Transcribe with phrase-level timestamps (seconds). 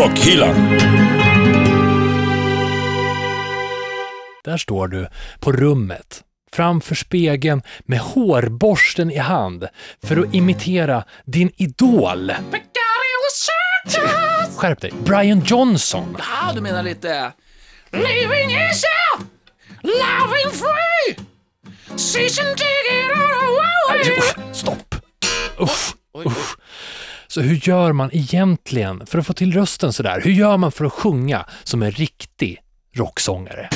[0.00, 0.78] Rockhyllan.
[4.44, 5.08] Där står du
[5.40, 9.68] på rummet framför spegeln med hårborsten i hand
[10.02, 12.32] för att imitera din idol.
[14.56, 14.92] Skärp dig.
[15.04, 16.16] Brian Johnson.
[16.18, 17.32] Ja, du menar lite...
[17.90, 18.86] Living easy,
[19.82, 21.26] loving free,
[21.96, 24.94] season ticket on a stopp.
[25.60, 25.94] Usch,
[26.26, 26.56] usch.
[27.30, 30.20] Så hur gör man egentligen för att få till rösten sådär?
[30.24, 32.58] Hur gör man för att sjunga som en riktig
[32.96, 33.68] rocksångare?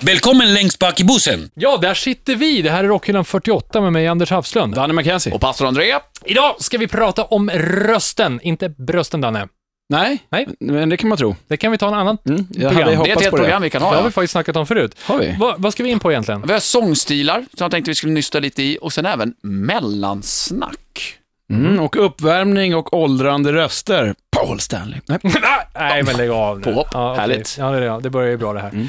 [0.00, 1.50] Välkommen längst bak i bussen.
[1.54, 2.62] Ja, där sitter vi.
[2.62, 4.74] Det här är Rockhyllan 48 med mig, Anders Hafslund.
[4.74, 5.32] Danny McKenzie.
[5.32, 5.94] Och pastor André?
[6.24, 9.48] Idag ska vi prata om rösten, inte brösten, Danne.
[9.88, 10.46] Nej, Nej.
[10.60, 11.36] men det kan man tro.
[11.48, 12.74] Det kan vi ta en annan Mm, jag program.
[12.96, 13.36] hade Det är ett helt det.
[13.36, 13.94] program vi kan Det ha.
[13.94, 14.06] har Ja.
[14.06, 14.96] vi faktiskt snackat om förut.
[15.02, 15.36] Har vi?
[15.40, 16.42] Va, vad ska vi in på egentligen?
[16.46, 21.14] Vi har sångstilar, som jag tänkte vi skulle nysta lite i, och sen även mellansnack.
[21.50, 24.14] Mm, och uppvärmning och åldrande röster.
[24.36, 25.00] Paul Stanley.
[25.06, 25.18] Nej.
[25.74, 26.64] Nej, men lägg av nu.
[26.64, 26.88] Påhopp.
[26.92, 27.20] Ja, okej.
[27.20, 27.56] Härligt.
[27.58, 28.00] Ja, det, är det.
[28.02, 28.88] det börjar ju bra det här.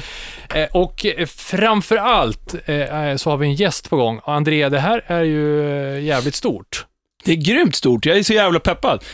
[0.54, 4.20] Eh, och eh, framför allt eh, så har vi en gäst på gång.
[4.24, 6.86] André, det här är ju eh, jävligt stort.
[7.24, 8.06] Det är grymt stort.
[8.06, 9.04] Jag är så jävla peppad.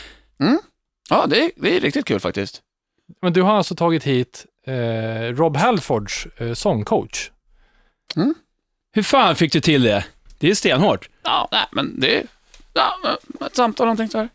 [1.09, 2.61] Ja, det är, det är riktigt kul faktiskt.
[3.21, 7.31] Men du har alltså tagit hit eh, Rob Halfords eh, sångcoach.
[8.91, 10.05] Hur fan fick du till det?
[10.39, 11.09] Det är stenhårt.
[11.23, 12.23] Ja, nej, men det är
[12.73, 14.29] ja, ett samtal någonting så här.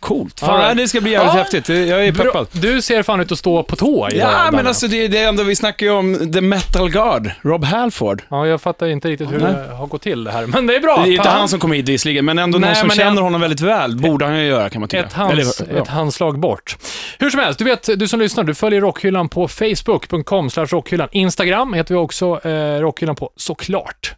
[0.00, 0.40] Coolt.
[0.40, 0.74] Fan, Ja.
[0.74, 1.38] det ska bli jävligt Ja.
[1.38, 1.68] häftigt.
[1.68, 2.46] Jag är peppad.
[2.52, 5.28] Du ser fan ut att stå på tå idag, Ja, men alltså det, det är
[5.28, 8.22] ändå, vi snackar ju om The Metal God, Rob Halford.
[8.28, 9.52] Ja, jag fattar inte riktigt hur Nej.
[9.52, 10.96] det har gått till det här, men det är bra.
[10.96, 11.38] Det är inte Fan.
[11.38, 13.96] han som kom hit visserligen, men ändå Nej, någon som känner en- honom väldigt väl.
[13.96, 15.04] Borde han ju göra, kan man tycka.
[15.04, 15.82] Ett, hands, Eller, ja.
[15.82, 16.76] ett handslag bort.
[17.18, 21.08] Hur som helst, du vet, du som lyssnar, du följer Rockhyllan på facebook.com rockhyllan.
[21.12, 24.14] Instagram heter vi också eh, Rockhyllan på, såklart.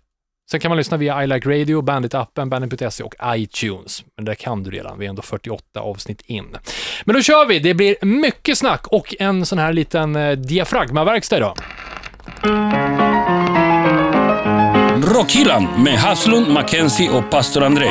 [0.51, 4.05] Sen kan man lyssna via I Like Radio, Bandit-appen, Bandit.se och iTunes.
[4.17, 6.57] Men det kan du redan, vi är ändå 48 avsnitt in.
[7.05, 11.37] Men då kör vi, det blir mycket snack och en sån här liten eh, diafragmaverkstad
[11.37, 11.57] idag.
[15.15, 17.87] Rockhyllan med Haslund, Mackenzie och pastor André.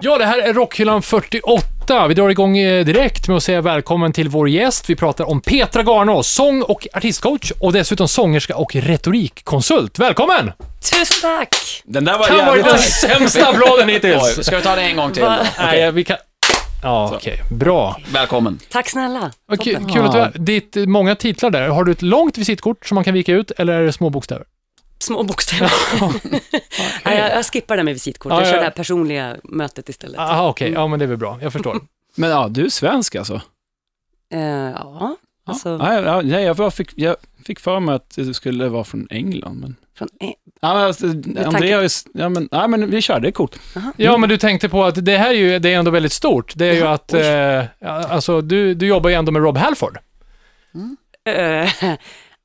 [0.00, 1.79] Ja, det här är Rockhyllan 48.
[1.90, 4.90] Vi drar igång eh, direkt med att säga välkommen till vår gäst.
[4.90, 9.98] Vi pratar om Petra Garnås, sång och artistcoach och dessutom sångerska och retorikkonsult.
[9.98, 10.52] Välkommen!
[10.92, 11.82] Tusen tack!
[11.84, 14.38] Den där var Kan jävligt den sämsta applåden hittills.
[14.38, 15.22] Oj, ska vi ta det en gång till?
[15.22, 15.38] Va?
[15.58, 16.16] Nej, vi kan...
[16.82, 17.42] Ja, okej.
[17.50, 17.96] Bra.
[18.12, 18.58] Välkommen.
[18.70, 19.30] Tack snälla.
[19.50, 19.88] Toppen.
[19.92, 21.68] kul att du är Ditt eh, många titlar där.
[21.68, 24.44] Har du ett långt visitkort som man kan vika ut eller är det små bokstäver?
[25.00, 25.72] Små bokstäver.
[27.04, 28.32] Nej, jag, jag skippar det med visitkort.
[28.32, 28.50] Ja, Jag ja.
[28.50, 30.20] kör det här personliga mötet istället.
[30.20, 30.72] Aha, okej.
[30.72, 31.38] Ja, men det är väl bra.
[31.42, 31.80] Jag förstår.
[32.14, 33.40] Men ja, du är svensk alltså?
[34.32, 37.16] Eh, ja, alltså Ja, ja, nej, jag, fick, jag
[37.46, 39.60] fick för mig att du skulle vara från England.
[39.60, 39.76] Men...
[39.98, 40.08] från...
[40.20, 40.30] Eh,
[40.62, 41.88] Ja, men alltså, ju...
[42.14, 43.60] Ja, men, ja, men vi kör, det är coolt.
[43.96, 46.52] Ja, men du tänkte på att det här är ju det är ändå väldigt stort.
[46.56, 47.64] Det är ju att, eh,
[48.12, 49.98] alltså du, du jobbar ju ändå med Rob Halford.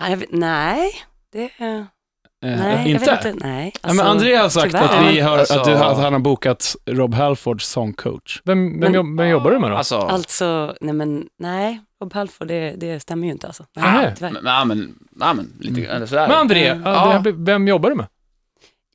[0.09, 0.91] jag vet, nej,
[1.31, 1.43] det...
[1.43, 1.83] Eh,
[2.45, 3.05] nej, inte?
[3.05, 3.47] jag vet inte.
[3.47, 4.83] Nej, ja, men alltså, André har sagt tyvärr.
[4.83, 8.41] att, vi har, Alltså- att, du, att han har bokat Rob Halfords sångcoach.
[8.45, 9.75] Vem, vem, Men- vem jobbar du med då?
[9.77, 13.63] Alltså, Alltså, nej men nej, Rob Halford, det, det stämmer ju inte alltså.
[13.75, 13.91] Nej.
[13.93, 14.65] Nej, tyvärr.
[14.65, 14.95] men, men,
[15.35, 16.27] men lite eller sådär.
[16.27, 16.83] Men André, Mm.
[16.85, 17.23] ja.
[17.35, 18.05] vem jobbar du med?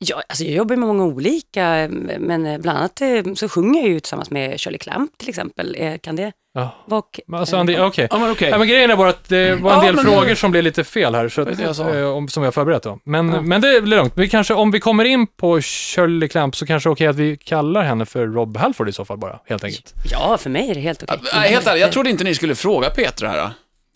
[0.03, 1.87] Ja, alltså jag jobbar med många olika,
[2.19, 5.75] men eh, bland annat eh, så sjunger jag ju tillsammans med Shirley Clamp till exempel.
[5.79, 6.75] Eh, Kan det Ja.
[6.85, 7.03] vara...
[7.27, 8.07] Men Alltså André, okej.
[8.11, 8.49] Ja, men okej.
[8.49, 10.63] Ja, men grejen är bara att det var en Ja, del men- frågor som blev
[10.63, 12.99] lite fel här, så är det jag att, som har förberett då.
[13.03, 13.41] Men, Ja.
[13.41, 14.13] men det blir lugnt.
[14.15, 17.15] Vi kanske, om vi kommer in på Shirley Clamp så kanske det är okej att
[17.15, 19.93] vi kallar henne för Rob Halford i så fall bara, helt enkelt.
[20.11, 21.17] Ja, för mig är det helt okej.
[21.33, 23.37] Ja, helt ärligt, jag trodde inte ni skulle fråga Petra här.
[23.37, 23.49] då.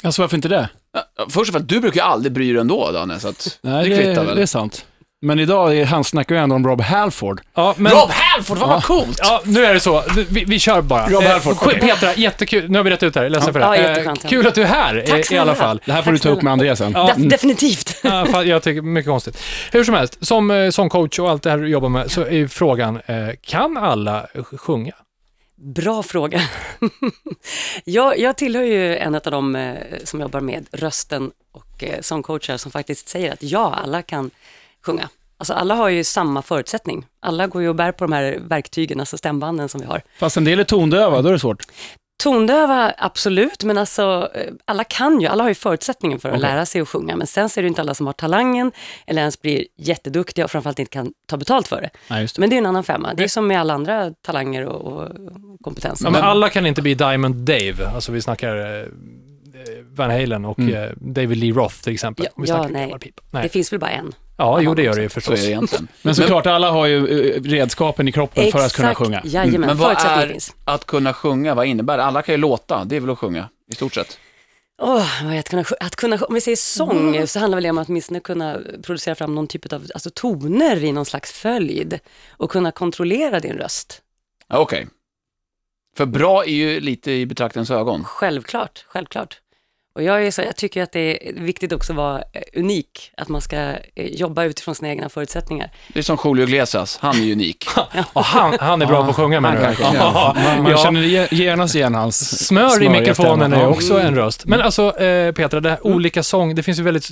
[0.03, 0.69] Alltså varför inte det?
[0.93, 3.89] Ja, Först och främst, du brukar ju aldrig bry dig ändå, Danne, så att Nej,
[3.89, 4.37] det det, kvittar det, väl.
[4.37, 4.85] är sant.
[5.21, 7.41] Men idag, är- han snackar ju ändå om Rob Halford.
[7.53, 7.91] Ja, men...
[7.91, 9.19] Rob Halford, vad coolt!
[9.23, 10.03] Ja, nu är det så.
[10.29, 11.07] Vi, vi kör bara.
[11.09, 11.79] Rob Eh, Halford, okej.
[11.79, 12.69] Petra, jättekul.
[12.71, 13.29] Nu har vi rätt ut här.
[13.29, 13.65] Ledsen för det.
[13.65, 13.75] Ja,
[14.11, 15.81] Eh, kul att du är här Tack i, i alla fall.
[15.85, 16.53] Det här får Tack du ta upp med.
[16.53, 16.91] André sen.
[16.91, 17.13] Ja.
[17.17, 17.99] Def- definitivt.
[18.03, 19.37] Ja, fan, jag tycker mycket konstigt.
[19.71, 22.47] Hur som helst, som eh, sångcoach och allt det här du jobbar med, så är
[22.47, 24.93] frågan, eh, kan alla sj- sjunga?
[25.55, 26.41] Bra fråga.
[27.83, 29.73] jag, jag tillhör ju en av de eh,
[30.03, 34.31] som jobbar med rösten och eh, sångcoachar som faktiskt säger att ja, alla kan
[34.85, 35.09] sjunga.
[35.37, 37.05] Alltså alla har ju samma förutsättning.
[37.19, 40.01] Alla går ju och bär på de här verktygen, alltså stämbanden som vi har.
[40.19, 41.63] Fast en del är tondöva, då är det svårt.
[42.23, 46.49] Tondöva, absolut, men alltså eh, alla kan ju, alla har ju förutsättningen för att Okej.
[46.49, 48.71] lära sig att sjunga, men sen så är det inte alla som har talangen
[49.07, 51.89] eller ens blir jätteduktiga och framförallt inte kan ta betalt för det.
[52.09, 52.39] Nej, just det.
[52.39, 53.13] Men det är en annan femma.
[53.13, 55.09] Det är som med alla andra talanger och, och
[55.63, 56.05] kompetenser.
[56.05, 57.87] Ja, men alla kan inte bli Diamond Dave.
[57.95, 58.87] Alltså vi snackar eh,
[59.95, 60.75] Van Halen och Mm.
[60.83, 62.27] eh, David Lee Roth till exempel.
[62.35, 62.99] Ja, ja, nej.
[62.99, 63.21] pipa.
[63.31, 63.49] Det nej.
[63.49, 64.13] finns väl bara en.
[64.37, 65.39] Ja, jo det gör det ju Så är förstås.
[65.41, 65.87] det egentligen.
[66.01, 66.97] Men såklart, alla har ju
[67.31, 69.21] eh, redskapen i kroppen för att kunna sjunga.
[69.25, 70.55] Jajamän, Men vad är finns.
[70.65, 71.55] att kunna sjunga?
[71.55, 72.03] Vad innebär det?
[72.03, 74.19] Alla kan ju låta, det är väl att sjunga i stort sett.
[75.23, 77.87] Är att kunna, att kunna, om vi säger sång, så handlar väl det om att
[77.89, 81.99] åtminstone kunna producera fram någon typ av alltså, toner i någon slags följd
[82.29, 84.01] och kunna kontrollera din röst.
[84.53, 84.87] Okej.
[85.97, 88.03] För bra är ju lite i betraktarens ögon.
[88.03, 89.37] Självklart, självklart.
[89.95, 93.11] Och jag, är så, jag tycker att det är viktigt också att vara eh, unik,
[93.17, 95.71] att man ska eh, jobba utifrån sina egna förutsättningar.
[95.93, 97.65] Det är som Julio Iglesias, han är unik.
[98.13, 99.83] Och han, han är bra på att sjunga menar du?
[99.93, 100.77] Ja, Man, ja.
[100.77, 104.45] känner ge- genast igen hans Smör i mikrofonen är också en röst.
[104.45, 107.09] Men alltså, eh, Petra, det här olika sång, det finns ju väldigt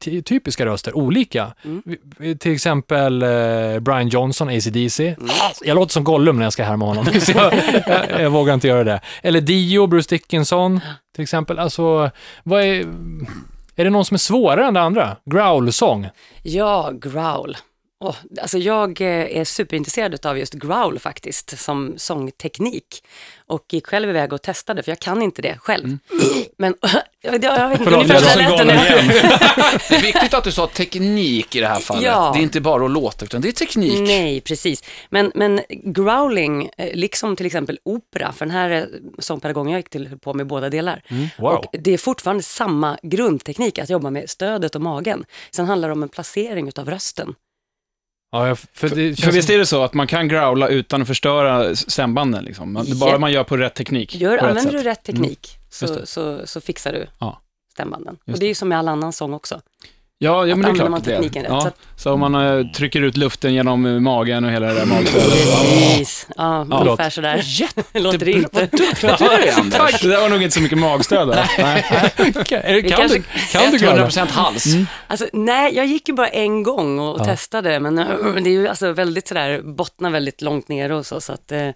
[0.00, 1.52] ty- typiska röster, olika.
[2.18, 3.28] Vi- Till exempel eh,
[3.80, 5.16] Brian Johnson, AC/DC.
[5.64, 7.54] Jag låter som Gollum när jag ska härma honom, så jag,
[7.86, 9.00] jag, jag vågar inte göra det.
[9.22, 10.80] Eller Dio, Bruce Dickinson,
[11.14, 11.58] till exempel.
[11.58, 12.10] Alltså,
[12.42, 12.86] vad är...
[13.76, 15.16] Är det någon som är svårare än det andra?
[15.24, 16.08] Growl-sång?
[16.42, 17.56] Ja, growl.
[18.04, 23.04] Oh, alltså jag eh, är superintresserad av just growl faktiskt, som sångteknik.
[23.46, 25.98] Och gick själv iväg och testade, för jag kan inte det själv.
[26.58, 26.74] Men
[27.22, 28.64] jag jag vet inte, Förlåt, ungefär så lät det.
[29.88, 32.02] Det är viktigt att du sa teknik i det här fallet.
[32.02, 32.30] Ja.
[32.34, 34.00] Det är inte bara att låta, utan det är teknik.
[34.00, 34.84] Nej, precis.
[35.10, 38.84] Men, men growling, eh, liksom till exempel opera, för den här eh,
[39.18, 41.02] sångpedagogen jag gick till höll på med båda delar.
[41.38, 41.52] Wow.
[41.52, 45.24] Och det är fortfarande samma grundteknik, att jobba med stödet och magen.
[45.50, 47.34] Sen handlar det om en placering utav rösten.
[48.34, 51.08] Ja, för det För känns visst är det så att man kan growla utan att
[51.08, 52.44] förstöra stämbanden?
[52.44, 52.72] Liksom.
[52.72, 53.18] Man- Bara Ja.
[53.18, 54.14] man gör på rätt teknik.
[54.14, 54.82] Gör, på rätt använder sätt.
[54.82, 55.48] du rätt teknik
[55.82, 57.40] Just så, så, så fixar du Ja.
[57.72, 58.16] stämbanden.
[58.26, 59.60] Just Och det är ju som med all annan sång också.
[60.18, 61.66] Ja, ja men det är klart man det tekniken rätt, så Ja.
[61.68, 64.86] att- Så om man eh, trycker ut luften genom eh, magen och hela det där
[64.86, 65.30] magstödet.
[65.32, 67.44] Precis, ja, Ja, ungefär sådär.
[68.00, 68.68] Låter det inte.
[68.72, 70.00] Du är Anders.
[70.02, 71.28] Det där var nog inte så mycket magstöd.
[71.28, 71.50] där.
[71.58, 71.84] Nej.
[72.16, 72.42] Vi kan,
[72.98, 73.22] kanske- du,
[73.52, 74.08] kan du growla?
[74.08, 74.64] 100% hals.
[75.06, 77.24] Alltså, nej, jag gick ju bara en gång och Ja.
[77.24, 78.06] testade, men äh,
[78.42, 81.68] det är ju alltså väldigt sådär, bottnar väldigt långt ner och så, så att eh,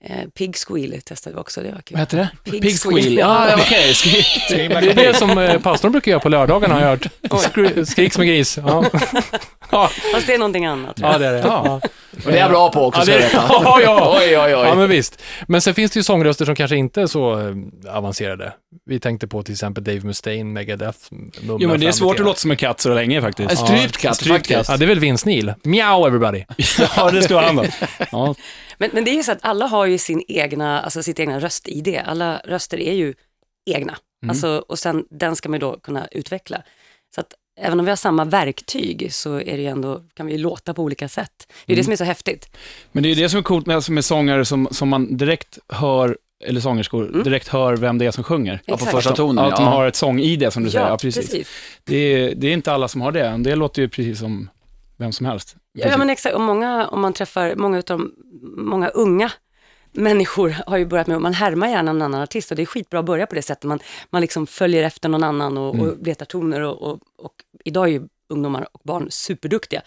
[0.00, 1.94] eh, Pig Squeal testade vi också, det var kul.
[1.96, 2.50] Vad heter det?
[2.50, 3.02] Pig Pig squeal.
[3.02, 3.18] squeal.
[3.18, 3.92] Ja, ja, okej.
[3.94, 7.06] Skri- Det är det som eh, pastorn brukar göra på lördagarna har jag hört.
[7.42, 8.58] Skri, skrik som en gris.
[8.66, 8.84] Ja,
[9.70, 10.98] ja, Fast det är någonting annat.
[10.98, 11.38] ja det är det.
[11.38, 11.80] Ja.
[12.24, 13.46] Och det är jag bra på också, Ja, ska det, jag veta.
[13.48, 14.16] ja, ja.
[14.18, 14.66] Oj, oj, oj.
[14.66, 15.22] ja, men visst.
[15.48, 17.56] Men sen finns det ju sångröster som kanske inte är så eh,
[17.96, 18.52] avancerade.
[18.86, 20.98] Vi tänkte på till exempel Dave Mustaine, Megadeth.
[21.42, 23.50] Jo, men det är svårt att låta som en katt så länge faktiskt.
[23.50, 24.70] En strypt katt, strypt faktiskt.
[24.70, 25.54] Ja, det är väl Vince Neil.
[25.62, 26.44] Meow everybody.
[26.96, 27.64] Ja, det ska han då.
[28.12, 28.34] Ja.
[28.78, 31.40] Men, men det är ju så att alla har ju sin egna, alltså sitt egna
[31.40, 32.00] röst-ID.
[32.06, 33.14] Alla röster är ju
[33.70, 33.96] egna.
[34.28, 36.62] Alltså, och sen den ska man ju då kunna utveckla.
[37.14, 40.32] Så att även om vi har samma verktyg så är det ju ändå, kan vi
[40.32, 41.52] ju låta på olika sätt.
[41.66, 42.56] Det är det som är så häftigt.
[42.92, 45.58] Men det är det som är coolt med, alltså med sångare som, som man direkt
[45.68, 48.60] hör, eller sångerskor, direkt hör vem det är som sjunger.
[48.66, 49.70] Ja, på första tonen, Ja, att de ja.
[49.70, 50.88] har ett sång-ID som du säger.
[50.88, 51.30] Ja, precis.
[51.30, 51.48] precis.
[51.84, 53.36] Det, är, det är inte alla som har det.
[53.38, 54.50] Det låter ju precis som
[54.96, 55.56] vem som helst.
[55.72, 58.12] Ja, ja men exakt, och många, om man träffar många utav de,
[58.56, 59.32] många unga
[59.94, 63.00] människor har ju börjat med, man härmar gärna en annan artist och det är skitbra
[63.00, 63.64] att börja på det sättet.
[63.64, 63.78] Man,
[64.10, 67.92] man liksom följer efter någon annan och, och letar toner och, och, och idag är
[67.92, 69.82] ju ungdomar och barn superduktiga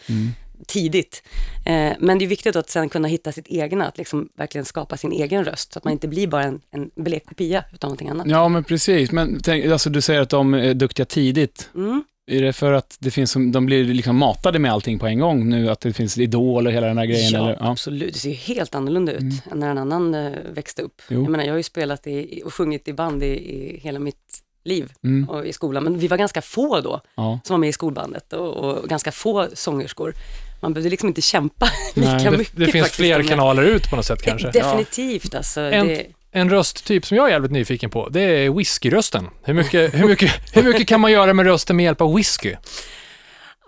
[0.67, 1.23] tidigt.
[1.65, 4.97] Eh, men det är viktigt att sen kunna hitta sitt egna, att liksom verkligen skapa
[4.97, 8.09] sin egen röst, så att man inte blir bara en, en blek kopia utav någonting
[8.09, 8.27] annat.
[8.27, 9.11] Ja, men precis.
[9.11, 11.69] Men tänk, alltså, du säger att de är duktiga tidigt.
[11.75, 12.03] Mm.
[12.29, 15.49] Är det för att det finns, de blir liksom matade med allting på en gång
[15.49, 15.69] nu?
[15.69, 17.31] Att det finns Idol och hela den här grejen?
[17.31, 17.57] Ja, eller?
[17.59, 17.71] ja.
[17.71, 18.13] absolut.
[18.13, 19.21] Det ser ju helt annorlunda ut
[19.51, 21.01] än när en annan eh, växte upp.
[21.09, 21.21] Jo.
[21.21, 24.43] Jag menar, jag har ju spelat i, och sjungit i band i, i hela mitt
[24.65, 25.29] liv Mm.
[25.29, 27.39] och i skolan, men vi var ganska få då Ja.
[27.43, 30.13] som var med i skolbandet och, och ganska få sångerskor.
[30.61, 33.89] Man behövde liksom inte kämpa Nej, lika Det, mycket det finns faktiskt, fler kanaler ut
[33.89, 34.51] på något sätt kanske.
[34.51, 35.61] Definitivt alltså.
[35.61, 36.05] En- Det,
[36.37, 39.29] En rösttyp som jag är jävligt nyfiken på, det är whiskyrösten.
[39.43, 42.55] Hur mycket, hur, mycket, hur mycket kan man göra med rösten med hjälp av whisky?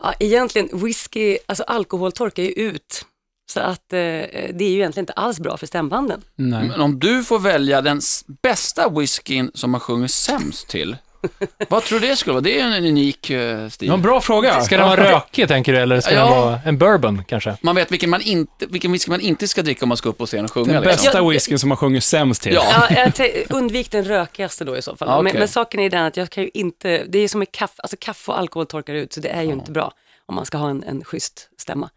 [0.02, 3.06] ja, egentligen, whisky, alltså alkohol torkar ju ut.
[3.52, 6.22] Så att eh, det är ju egentligen inte alls bra för stämbanden.
[6.36, 6.68] Nej.
[6.68, 8.02] Men om du får välja den
[8.42, 10.98] bästa whiskyn som man sjunger sämst till,
[11.70, 12.42] vad tror du det skulle vara?
[12.42, 13.88] Det är en unik eh, stil.
[13.88, 14.62] Ja, bra fråga.
[14.62, 16.20] Ska den vara rökig, tänker du, eller ska Ja.
[16.20, 17.58] den vara en bourbon kanske?
[17.62, 20.18] Man vet vilken, man inte, vilken whisky man inte ska dricka om man ska upp
[20.18, 20.74] på scen och sjunga.
[20.74, 21.04] Den liksom.
[21.06, 22.54] bästa whiskyn som man sjunger sämst till.
[22.54, 22.64] Ja.
[22.90, 25.08] Ja, jag te- undvik den rökigaste då i så fall.
[25.08, 25.24] Ja, okej.
[25.34, 27.74] men, men saken är den att jag kan ju inte, det är som med kaffe,
[27.82, 29.92] alltså kaffe och alkohol torkar ut, så det är ju inte bra
[30.26, 31.90] om man ska ha en, en schysst stämma.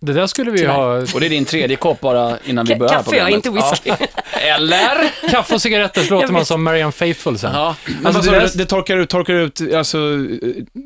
[0.00, 0.72] Det där skulle vi Tyvärr.
[0.72, 0.94] ha.
[1.14, 3.34] Och det är din tredje kopp bara innan vi börjar kaffe, ja, programmet.
[3.46, 3.90] inte whisky.
[4.00, 4.06] Ja.
[4.40, 5.28] Eller?
[5.30, 7.54] Kaffe och cigaretter så låter man som Marianne Faithfull sen.
[7.54, 7.76] Ja.
[8.04, 9.98] Alltså, det det, där- det torkar ut, torkar ut alltså,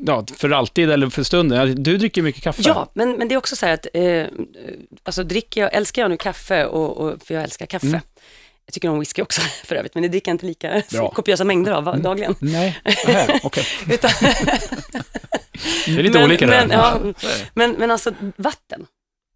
[0.05, 1.83] ja, för alltid eller för stunden.
[1.83, 2.61] Du dricker mycket kaffe.
[2.65, 4.23] Ja, men, men det är också så här att, eh,
[5.03, 8.01] alltså dricker jag, älskar jag nu kaffe, och, och, för jag älskar kaffe,
[8.67, 11.09] Jag tycker om whisky också för övrigt, men det dricker jag inte lika Bra.
[11.15, 12.35] kopiösa mängder av va- dagligen.
[12.39, 13.65] Nej, Nähä, okej.
[13.91, 14.11] Utan,
[15.85, 16.75] Det är lite men, olika men, där.
[16.75, 16.99] ja,
[17.53, 18.85] men, men alltså vatten.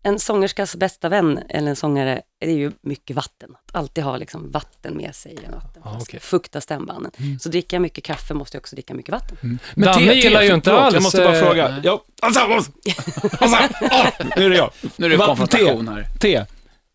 [0.04, 3.56] En sångerskas bästa vän, eller en sångare, det är ju mycket vatten.
[3.66, 5.32] Att alltid ha liksom vatten med sig.
[5.32, 6.20] i en Vatten, Ja, okej.
[6.20, 7.12] Fukta stämbanden.
[7.42, 9.60] Så dricker jag mycket kaffe måste jag också dricka mycket vatten.
[9.76, 11.82] Men Danne gillar ju inte alls, Jag måste bara eh, fråga.
[11.84, 12.72] Ja, alltså, alltså,
[13.40, 13.58] alltså,
[13.92, 14.72] ah, nu är det jag.
[14.96, 16.08] Nu är det konfrontation här.
[16.20, 16.46] Te.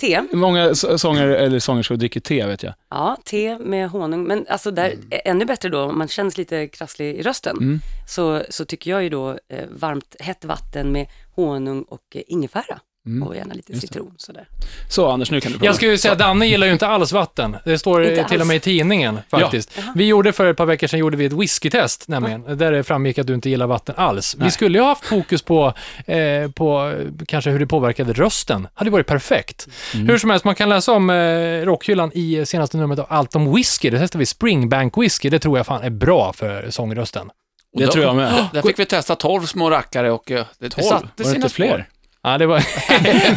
[0.00, 2.74] Te, många så- sångare eller sångerskor dricker te, vet jag.
[2.90, 4.24] ja, te med honung.
[4.24, 7.78] Men alltså där, ännu bättre då, om man känns lite krasslig i rösten, Mm.
[8.08, 12.80] så, så tycker jag ju då eh, varmt, hett vatten med honung och eh, ingefära.
[13.06, 13.28] Mm.
[13.28, 14.48] Och gärna lite citron sådär.
[14.88, 15.66] Så Anders, nu kan du prova.
[15.66, 17.56] Jag skulle ju säga att Danne gillar ju inte alls vatten.
[17.64, 19.78] Det står Inte till och med i tidningen faktiskt.
[19.94, 23.18] Vi gjorde för ett par veckor sedan gjorde vi ett whiskytest nämligen, där det framgick
[23.18, 24.36] att du inte gillar vatten alls.
[24.38, 25.72] Vi skulle ju ha haft fokus på,
[26.06, 26.94] eh, på
[27.26, 28.68] kanske hur det påverkade rösten.
[28.74, 29.68] hade varit perfekt.
[29.94, 30.08] Mm.
[30.08, 33.54] Hur som helst, man kan läsa om eh, rockhyllan i senaste numret av Allt om
[33.54, 33.90] whisky.
[33.90, 35.30] Det testar vi Springbank whisky.
[35.30, 37.30] Det tror jag fan är bra för sångrösten.
[37.76, 38.48] Det då- tror jag med.
[38.52, 41.48] Där fick vi testa 12 små rackare och eh, det, det 12, satte sina inte
[41.48, 41.54] spår.
[41.54, 41.88] fler?
[42.28, 42.62] Ja, det, var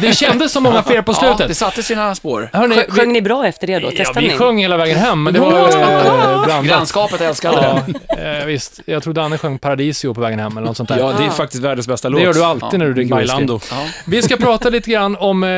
[0.00, 1.56] det kändes som många fel på Ja, det slutet.
[1.56, 2.50] satte sina spår.
[2.52, 3.86] Hörrni, vi, Sjöng ni bra efter det då?
[3.86, 4.38] ja, Testade vi ni?
[4.38, 6.64] sjöng hela vägen hem, men det var eh, blandat.
[6.64, 7.94] Grannskapet älskade det.
[8.08, 8.80] Ja, eh, visst.
[8.86, 10.98] Jag tror Danne sjöng Paradisio på vägen hem eller något sånt där.
[10.98, 12.20] Ja, det är faktiskt världens bästa låt.
[12.20, 13.28] det gör du alltid när du dricker whisky.
[13.32, 13.60] Bailando.
[13.70, 13.76] Ja.
[14.06, 15.48] Vi ska prata lite grann om eh,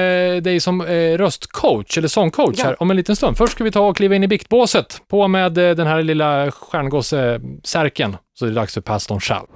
[0.43, 0.87] dig som eh,
[1.19, 2.65] röstcoach, eller sångcoach Ja.
[2.65, 3.37] här, om en liten stund.
[3.39, 5.01] Först ska vi ta och kliva in i biktbåset.
[5.11, 8.17] På med eh, den här lilla stjärngosse-särken.
[8.39, 9.47] Så det är dags för pastorn Schall.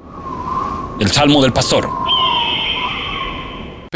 [1.00, 1.87] El Salmo del Pastor.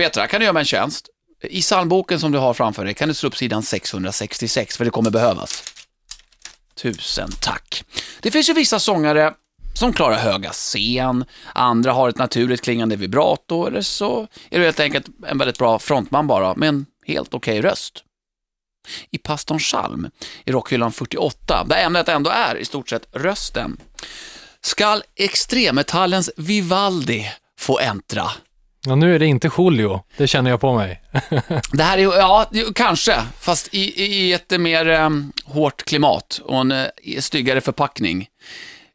[0.00, 1.08] Petra, kan du göra mig en tjänst?
[1.42, 4.90] I psalmboken som du har framför dig kan du slå upp sidan 666, för det
[4.90, 5.64] kommer behövas.
[6.74, 7.84] Tusen tack.
[8.20, 9.34] Det finns ju vissa sångare
[9.74, 14.80] som klarar höga scen, andra har ett naturligt klingande vibrato, eller så är du helt
[14.80, 18.04] enkelt en väldigt bra frontman bara, med en helt okej röst.
[19.10, 20.10] I pastorns psalm,
[20.44, 23.76] i rockhyllan 48, där ämnet ändå är i stort sett rösten,
[24.60, 28.30] skall extremmetallens Vivaldi få äntra.
[28.86, 31.02] Ja, nu är det inte Julio, det känner jag på mig.
[31.72, 36.60] Det här är ju, ja, kanske, fast i, i ett mer um, hårt klimat och
[36.60, 36.86] en uh,
[37.18, 38.28] styggare förpackning.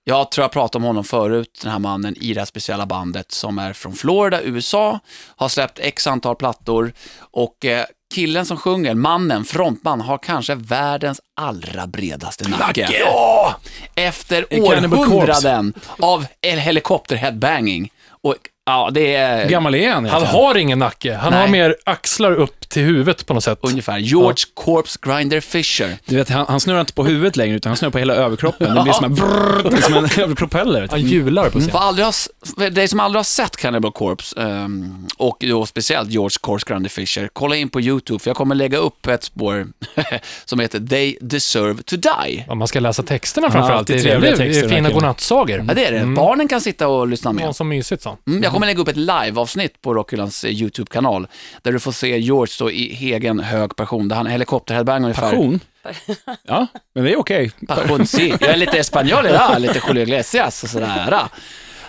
[0.03, 3.31] Jag tror jag pratade om honom förut, den här mannen i det här speciella bandet
[3.31, 4.99] som är från Florida, USA,
[5.35, 11.21] har släppt x antal plattor och eh, killen som sjunger, mannen, frontman, har kanske världens
[11.35, 12.87] allra bredaste nacke.
[12.99, 13.55] Ja!
[13.95, 17.89] Efter århundraden av helikopter-headbanging.
[18.09, 19.43] Och ja, det är...
[19.43, 21.51] Hur gammal är han Han har ingen nacke, han har Nej.
[21.51, 23.59] mer axlar upp till huvudet på något sätt.
[23.61, 23.97] Ungefär.
[23.97, 25.97] George Corpse Grinder Fisher.
[26.05, 28.75] Du vet, han, han snurrar inte på huvudet längre, utan han snurrar på hela överkroppen.
[28.75, 30.87] Det blir som en, brrr, som en jävla propeller.
[30.91, 31.71] Han hjular på sig.
[31.71, 36.35] För aldrig har, dig som aldrig har sett Cannibal Corpse, ehm, och då speciellt George
[36.41, 39.67] Corpse Grinder Fisher, kolla in på YouTube, för jag kommer lägga upp ett spår
[40.45, 42.45] som heter They Deserve to Die.
[42.47, 43.79] Ja, man ska läsa texterna Ja, framförallt.
[43.79, 45.65] alltid Det är, trevliga det är texter, fina godnattsagor.
[45.67, 46.05] Ja, det är det.
[46.05, 47.55] Barnen kan sitta och lyssna Ja, med.
[47.55, 48.17] så mysigt så.
[48.27, 51.27] Mm, jag kommer lägga upp ett live-avsnitt på Rockhyllans eh, YouTube-kanal,
[51.61, 55.29] där du får se George stå i egen hög passion, där han helikopterheadbangar ungefär.
[55.29, 55.59] Passion?
[56.43, 57.51] Ja, men det är okej.
[57.67, 58.33] Passion, sí.
[58.39, 61.09] Jag är lite espanjol idag, lite Julio Iglesias och sådär.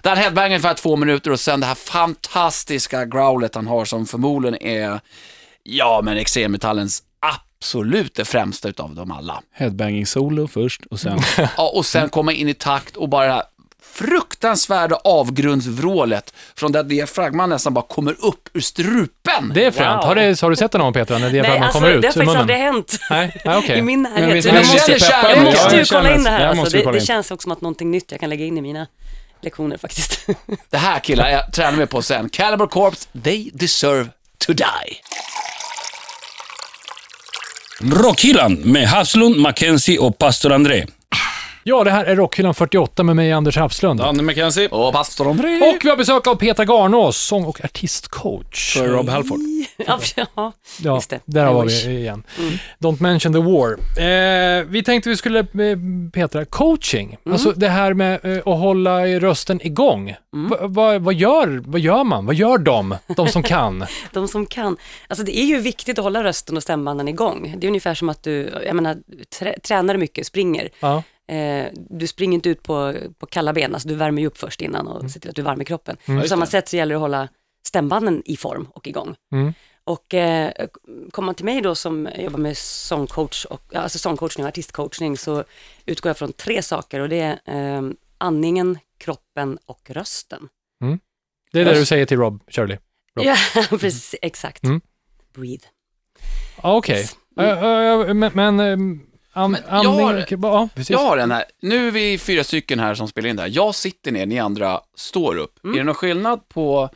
[0.02, 4.06] Där han headbangar ungefär två minuter och sen det här fantastiska growlet han har som
[4.06, 5.00] förmodligen är,
[5.62, 9.42] ja men extremmetallens absolut det främsta utav dem alla.
[9.54, 11.18] Headbanging-solo först och sen...
[11.56, 13.42] Ja, och sen komma in i takt och bara det här
[13.98, 19.52] fruktansvärda avgrundsvrålet från där diafragman nästan bara kommer upp ur strupen.
[19.54, 19.96] Det är fränt.
[19.96, 20.04] Wow.
[20.04, 22.08] Har, det, har du sett det någon Petra, när Nej, diafragman alltså, kommer ut det
[22.08, 22.40] har ur faktiskt munnen?
[22.40, 22.98] aldrig hänt.
[23.10, 23.78] Nej, nej okej.
[23.78, 24.44] I min närhet.
[24.44, 26.46] vi- Men men jag vi måste, jag måste ju jag kolla in det här.
[26.46, 26.76] Alltså.
[26.78, 28.86] Det, det känns också som att någonting nytt jag kan lägga in i mina
[29.40, 30.26] lektioner faktiskt.
[30.70, 32.28] Det här killar, jag tränar mig på sen.
[32.28, 34.08] Caliber Corps, they deserve
[34.46, 34.96] to die.
[37.80, 40.86] Rockhyllan med Havslund, Mackenzie och pastor André.
[41.68, 44.00] Ja, det här är Rockhyllan 48 med mig, Anders Havslund.
[44.00, 44.68] Danne McKenzie.
[44.68, 45.56] Och pastor André.
[45.56, 48.76] Och vi har besök av Petra Garnås, sång och artistcoach.
[48.76, 49.40] För Rob Halford.
[49.76, 50.26] ja, ja,
[50.82, 51.20] Ja, just det.
[51.24, 51.86] där wish.
[51.86, 52.22] vi igen.
[52.78, 53.72] Don't mention the war.
[54.60, 55.46] Eh, vi tänkte vi skulle, eh,
[56.12, 57.16] Petra, coaching.
[57.30, 60.14] Alltså det här med eh, att hålla rösten igång.
[60.50, 62.26] Va, va, vad, gör, vad gör man?
[62.26, 63.84] Vad gör de, de som kan?
[64.12, 64.76] De som kan.
[65.08, 67.54] Alltså det är ju viktigt att hålla rösten och stämbanden igång.
[67.58, 68.96] Det är ungefär som att du, jag menar,
[69.38, 70.68] trä, tränar mycket, springer.
[70.80, 71.02] Ja.
[71.28, 74.62] Eh, du springer inte ut på, på kalla ben, alltså du värmer ju upp först
[74.62, 75.96] innan och ser till att du i kroppen.
[76.06, 77.28] På samma sätt så gäller det att hålla
[77.66, 79.16] stämbanden i form och igång.
[79.32, 79.52] Mm.
[79.84, 80.52] Och eh,
[81.10, 85.44] kommer man till mig då som jobbar med sångcoach och, alltså sångcoachning och artistcoachning så
[85.86, 90.48] utgår jag från tre saker och det är eh, andningen, kroppen och rösten.
[91.56, 92.78] Det är det du säger till Rob Shirley.
[93.14, 93.26] Rob.
[93.26, 93.36] Ja,
[93.70, 94.64] precis, exakt.
[94.64, 94.80] Mm.
[95.34, 95.66] Breathe.
[96.62, 96.98] Ja, Okej.
[96.98, 97.16] Yes.
[97.36, 99.00] Ja, ja, ja, men, men,
[99.36, 100.68] Men jag har- Ja.
[100.88, 103.50] Jag har den här, nu är vi fyra stycken här som spelar in det här.
[103.52, 105.64] Jag sitter ner, ni andra står upp.
[105.64, 105.74] Mm.
[105.74, 106.90] Är det någon skillnad på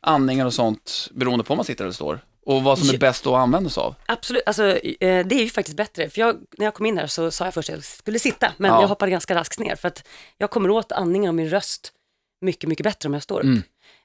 [0.00, 2.20] andningar och sånt beroende på om man sitter eller står?
[2.46, 3.94] Och vad som är bäst att använda sig av?
[4.06, 6.10] Absolut, alltså, eh, det är ju faktiskt bättre.
[6.10, 8.52] För jag, när jag kom in här så sa jag först att jag skulle sitta,
[8.56, 8.80] men Ja.
[8.80, 10.04] jag hoppade ganska raskt ner för att
[10.38, 11.92] jag kommer åt andningen av min röst
[12.40, 13.44] mycket, mycket bättre om jag står upp.
[13.44, 13.62] Mm.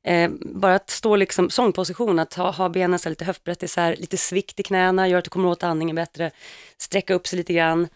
[0.07, 4.17] Eh, bara att stå liksom sångposition, att ha, ha benen så lite höftbrett isär, lite
[4.17, 6.31] svikt i knäna gör att du kommer åt andningen bättre,
[6.77, 7.87] sträcka upp sig lite grann,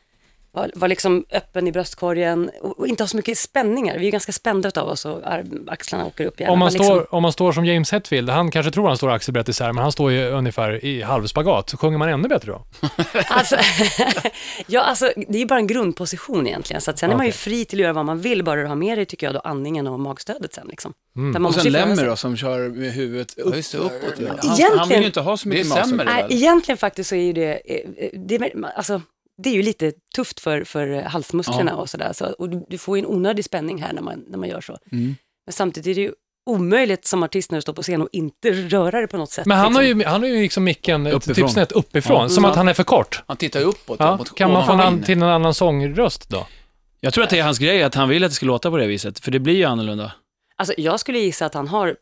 [0.53, 3.97] vara var liksom öppen i bröstkorgen och, och inte ha så mycket spänningar.
[3.99, 6.53] Vi är ganska spända utav oss och ar- axlarna åker upp gärna.
[6.53, 9.09] Om man, liksom, står, om man står som James Hetfield, han kanske tror han står
[9.11, 12.65] axelbrett isär, men han står ju ungefär i halvspagat, så sjunger man ännu bättre då.
[13.29, 13.55] Alltså,
[14.67, 17.31] ja, alltså, det är ju bara en grundposition egentligen, så att sen är man ju
[17.31, 19.39] fri till att göra vad man vill, bara du har med dig, tycker jag, då
[19.39, 20.67] andningen och magstödet sen.
[20.67, 20.93] Liksom.
[21.15, 21.33] Mm.
[21.33, 23.55] Där man Och sen Lemmy då, som kör med huvudet upp.
[23.55, 24.33] just det, uppåt, ja.
[24.69, 26.25] Han, han vill ju inte ha så mycket sämre.
[26.29, 29.01] egentligen faktiskt så är ju det, eh, det, är- alltså,
[29.43, 32.13] det är ju lite tufft för, för halsmusklerna och sådär.
[32.13, 34.61] Så, och du, du får ju en onödig spänning här när man, när man gör
[34.61, 34.77] så.
[34.91, 35.15] Mm.
[35.45, 36.11] Men samtidigt är det ju
[36.49, 39.45] omöjligt som artist när du står på scen och inte röra dig på något sätt.
[39.45, 39.99] Men han har liksom.
[39.99, 41.35] ju, han har ju liksom micken Uppifrån.
[41.35, 42.29] typ snett uppifrån, Ja.
[42.29, 42.49] som Ja.
[42.49, 43.23] att han är för kort.
[43.27, 43.99] Han tittar ju uppåt.
[43.99, 44.17] Ja.
[44.17, 45.03] mot- Kan man få en, ovanför an- in.
[45.03, 46.47] till en annan sångröst då?
[46.99, 48.77] Jag tror att det är hans grej, att han vill att det ska låta på
[48.77, 50.11] det viset, för det blir ju annorlunda.
[50.55, 51.95] Alltså, jag skulle gissa att han har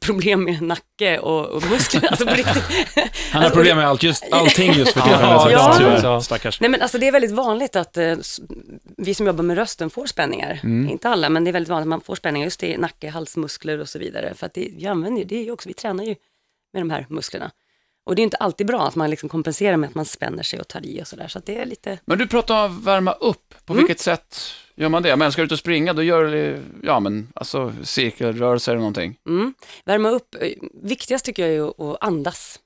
[0.00, 2.06] problem med nacke och, och muskler.
[2.10, 2.62] Alltså på riktigt.
[3.32, 6.02] Han har problem med allt, just, allting just för Ja, tillfället.
[6.02, 6.10] ja.
[6.12, 6.20] Ja.
[6.20, 6.60] stackars.
[6.60, 8.14] Nej men alltså det är väldigt vanligt att eh,
[8.96, 10.60] vi som jobbar med rösten får spänningar.
[10.62, 10.90] Mm.
[10.90, 13.78] Inte alla, men det är väldigt vanligt att man får spänningar just i nacke, halsmuskler
[13.78, 14.34] och så vidare.
[14.34, 16.14] För att det, vi använder det är ju också, vi tränar ju
[16.72, 17.50] med de här musklerna.
[18.06, 20.60] Och det är inte alltid bra att man liksom kompenserar med att man spänner sig
[20.60, 21.28] och tar i och sådär.
[21.28, 23.54] Så att det är lite, Men du pratar om att värma upp.
[23.66, 23.84] På Mm.
[23.84, 24.36] vilket sätt
[24.82, 25.16] gör man det?
[25.16, 29.16] Men ska du ut och springa, då gör du, ja men, alltså cirkelrörelser eller någonting.
[29.28, 30.36] mm, värma upp.
[30.82, 32.58] Viktigast tycker jag är att, andas.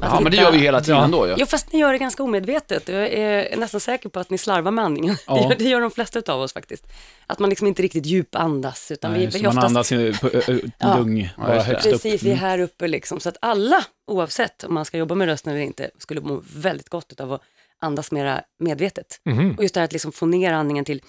[0.00, 1.34] Att Ja, men det hitta- gör vi hela tiden då ju.
[1.38, 2.88] Jo, fast ni gör det ganska omedvetet.
[2.88, 5.16] Jag är nästan säker på att ni slarvar med andningen.
[5.26, 5.34] Ja.
[5.34, 6.86] Det, gör, det gör de flesta av oss faktiskt.
[7.26, 9.66] Att man liksom inte riktigt djupandas, utan Nej, vi, vi man oftast...
[9.66, 10.30] andas i- på
[10.78, 10.96] Ja.
[10.98, 11.92] lung, Ja, bara högst upp.
[11.92, 13.20] Precis, vi är här uppe liksom.
[13.20, 16.88] Så att alla, oavsett om man ska jobba med rösten eller inte, skulle må väldigt
[16.88, 17.42] gott av att
[17.80, 19.20] andas mera medvetet.
[19.24, 19.54] Mhm.
[19.56, 21.02] Och just det här att liksom få ner andningen till,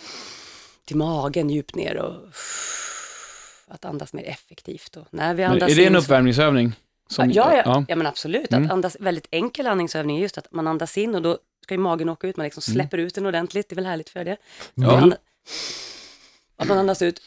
[0.86, 2.16] till magen djupt ner och
[3.68, 4.98] att andas mer effektivt.
[4.98, 6.74] Och när vi andas är det en uppvärmningsövning?
[7.10, 7.86] Som- ja, ja, ja.
[7.88, 7.96] ja.
[7.96, 8.52] men absolut.
[8.52, 8.66] Mm.
[8.66, 11.78] Att andas, väldigt enkel andningsövning är just att man andas in och då ska ju
[11.80, 12.74] magen åka ut, man liksom Mm.
[12.76, 14.38] släpper ut den ordentligt, det är väl härligt för det.
[14.74, 15.12] Ja.
[16.58, 17.22] Att man andas ut,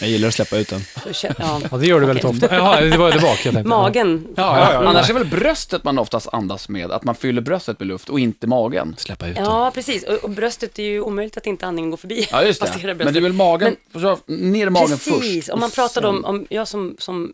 [0.00, 0.80] Jag gillar att släppa ut den.
[1.22, 1.60] ja.
[1.70, 2.54] Ja, det gör du väldigt ofta.
[2.56, 3.62] Jaha, det var det bak jag tänkte.
[3.62, 4.26] magen.
[4.36, 4.88] Ja, ja, ja.
[4.88, 8.20] Annars är väl bröstet man oftast andas med, att man fyller bröstet med luft och
[8.20, 8.94] inte magen.
[8.98, 9.44] Släppa ut den.
[9.44, 10.04] Ja, precis.
[10.04, 12.28] Och, och bröstet är ju omöjligt att inte andningen går förbi.
[12.30, 12.94] Ja, just det.
[12.94, 15.48] Men det är väl magen, så ner i magen Precis, först.
[15.48, 17.32] om man pratar om, om jag som, som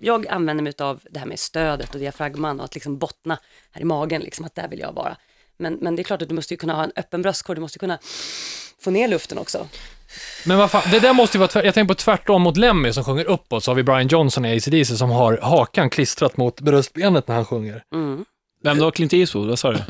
[0.00, 3.38] jag använder mig av det här med stödet och diafragman och att liksom bottna
[3.70, 5.16] här i magen, liksom att där vill jag vara.
[5.56, 7.60] Men, men det är klart att du måste ju kunna ha en öppen bröstkorg, du
[7.60, 7.98] måste kunna
[8.84, 9.68] få ner luften också.
[10.44, 13.04] Men vad fan, det där måste ju vara Jag tänker på tvärtom mot Lemmy som
[13.04, 17.28] sjunger uppåt, så har vi Brian Johnson i AC/DC som har hakan klistrat mot bröstbenet
[17.28, 17.82] när han sjunger.
[17.94, 18.24] Mm.
[18.62, 18.90] Vem då?
[18.90, 19.48] Clint Eastwood?
[19.48, 19.78] Vad sa du?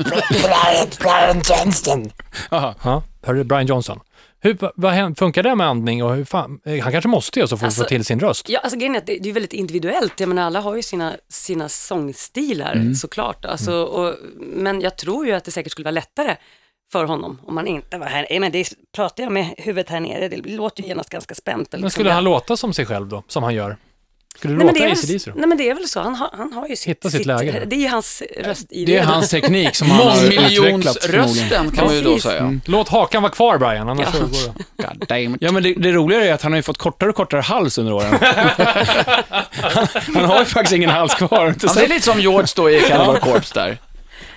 [0.99, 2.11] Brian Johnson!
[2.51, 2.75] Jaha.
[2.83, 3.43] Ja, hörde du?
[3.43, 3.99] Brian Johnson.
[4.43, 7.57] Hur, vad, funkar det med andning och hur fan, eh, han kanske måste ju så
[7.57, 8.49] för att Alltså- få till sin röst.
[8.49, 10.19] Ja, alltså grejen är att det, det är väldigt individuellt.
[10.19, 13.45] Jag menar, alla har ju sina, sina sångstilar såklart.
[13.45, 16.35] Alltså, och, men jag tror ju att det säkert skulle vara lättare
[16.91, 18.39] för honom om man inte var här.
[18.39, 21.71] Men det pratar jag med huvudet här nere, det låter ju genast ganska spänt.
[21.71, 23.77] Men liksom skulle han låta som sig själv då, som han gör?
[24.37, 26.15] Skulle du Nej men, det låta är väl, nej men det är väl så, han
[26.15, 27.63] har, han har ju sitt, Hitta sitt läge.
[27.67, 30.41] Det är ju hans röst i Det är hans teknik som han har utvecklat.
[30.41, 32.59] Mångmiljonsrösten kan man ju då säga.
[32.65, 34.19] Låt hakan vara kvar Brian, annars Ja.
[34.19, 34.83] så går det.
[34.87, 35.41] God damn it.
[35.41, 37.77] Ja, men det, det roliga är att han har ju fått kortare och kortare hals
[37.77, 38.17] under åren.
[39.51, 41.55] han, han har ju faktiskt ingen hals kvar.
[41.59, 43.77] Det är lite som George då i Cannibal Corpse där.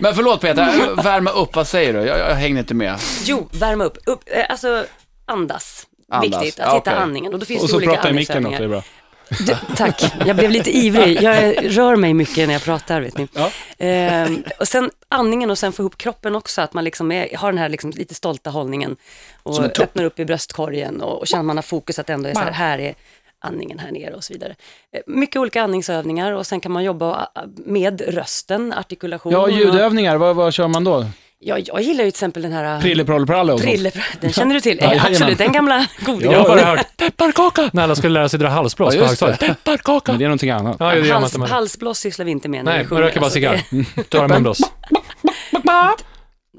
[0.04, 1.98] Men förlåt Peter, värma upp, vad säger du?
[1.98, 2.98] Jag, jag hängde inte med.
[3.24, 4.84] Jo, värma upp, upp eh, alltså
[5.26, 5.86] andas.
[6.08, 6.42] Andas.
[6.42, 7.02] Viktigt, att Ja, hitta okej.
[7.02, 7.32] andningen.
[7.32, 8.82] Och då finns Och det så olika prata i micken också, det är bra.
[9.28, 11.22] Du, tack, jag blev lite ivrig.
[11.22, 13.28] Jag rör mig mycket när jag pratar, vet ni.
[13.32, 13.50] Ja.
[13.78, 17.52] Ehm, och sen andningen och sen få ihop kroppen också, att man liksom är, har
[17.52, 18.96] den här liksom lite stolta hållningen
[19.42, 22.34] och öppnar upp i bröstkorgen och, och känner att man har fokus att ändå är
[22.34, 22.94] så här, här är
[23.44, 24.54] andningen här nere och så vidare.
[24.92, 29.32] Eh, Mycket olika andningsövningar och sen kan man jobba eh, med rösten, artikulation.
[29.32, 31.06] Ja, och- ljudövningar, vad, vad kör man då?
[31.46, 32.80] Ja, jag gillar ju till exempel den här...
[32.80, 33.60] Prille, prolle, pralle och?
[33.60, 34.78] Prille, den känner du till?
[34.82, 35.04] Ja, Eh.
[35.04, 36.32] Absolut, den gamla godingen.
[36.32, 39.40] Jag har bara hört pepparkaka när alla skulle lära sig dra halsblås Ja, på högstadiet.
[39.40, 40.12] Pepparkaka!
[40.12, 40.76] Men det är någonting annat.
[40.80, 41.38] Ja, det man Hals.
[41.38, 41.48] Men...
[41.48, 43.02] halsblås sysslar vi inte med när Nej, vi man sjunger.
[43.02, 43.60] röker bara alltså, cigarr.
[43.96, 44.58] det- Tar en munblås.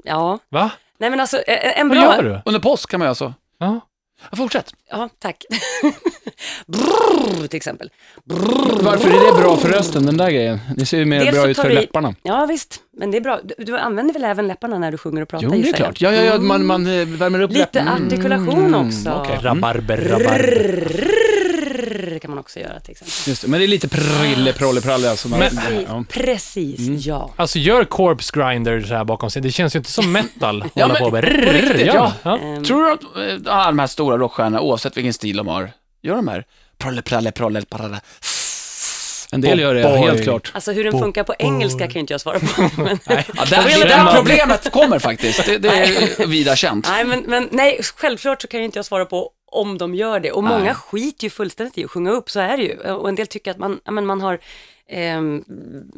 [0.04, 0.70] Ja, Va?
[0.98, 2.16] nej men alltså eh, en Vad bra...
[2.16, 2.40] gör du?
[2.44, 3.34] Under påsk kan man göra så.
[3.58, 3.80] Ja.
[4.30, 4.72] Ja, fortsätt.
[4.90, 5.44] Ja, tack.
[6.66, 7.90] Brrr, till exempel.
[8.80, 10.58] Varför är det bra för rösten, den där grejen?
[10.76, 12.14] Det ser ju mer Dels bra ut för vi- läpparna.
[12.22, 12.80] Ja, visst.
[12.98, 13.40] Men det är bra.
[13.44, 15.44] Du, du använder väl även läpparna när du sjunger och pratar?
[15.46, 16.00] Jo, det är klart.
[16.00, 18.06] Ja, ja, ja, man, man eh, värmer upp Lite läpparna.
[18.06, 19.10] artikulation också.
[19.22, 19.38] okej.
[19.42, 20.38] Rabarber, rabarber.
[20.38, 21.35] Brrr,
[22.20, 23.12] kan man också göra till exempel.
[23.26, 25.10] Just det, men det är lite prille, prolle, pralle.
[25.10, 26.04] Alltså, man, Precis, ja.
[26.08, 27.32] precis ja.
[27.36, 29.42] Alltså gör Corpse Grinder så här bakom sig.
[29.42, 30.64] Det känns ju inte som metal.
[30.74, 31.24] Ja, hålla men på med.
[31.24, 32.12] på riktigt, ja.
[32.22, 32.38] ja.
[32.38, 33.02] Ehm, Tror du att
[33.46, 35.70] eh, alla de här stora rockstjärnorna, oavsett vilken stil de har,
[36.02, 36.44] gör de här
[36.78, 38.00] prolle, pralle, prolle, parada?
[39.32, 40.50] En del gör det, helt klart.
[40.54, 42.70] Alltså hur den funkar på engelska kan ju inte jag svara på.
[42.82, 45.46] Men, Ja, där, där problemet kommer faktiskt.
[45.46, 46.88] Det, det är vida känt.
[46.88, 50.20] nej, men, men nej, självklart så kan ju inte jag svara på om de gör
[50.20, 50.32] det.
[50.32, 50.58] Och Nej.
[50.58, 52.76] många skiter ju fullständigt i att sjunga upp, så är det ju.
[52.76, 54.38] Och en del tycker att man, ja, men man har
[54.88, 55.44] ehm,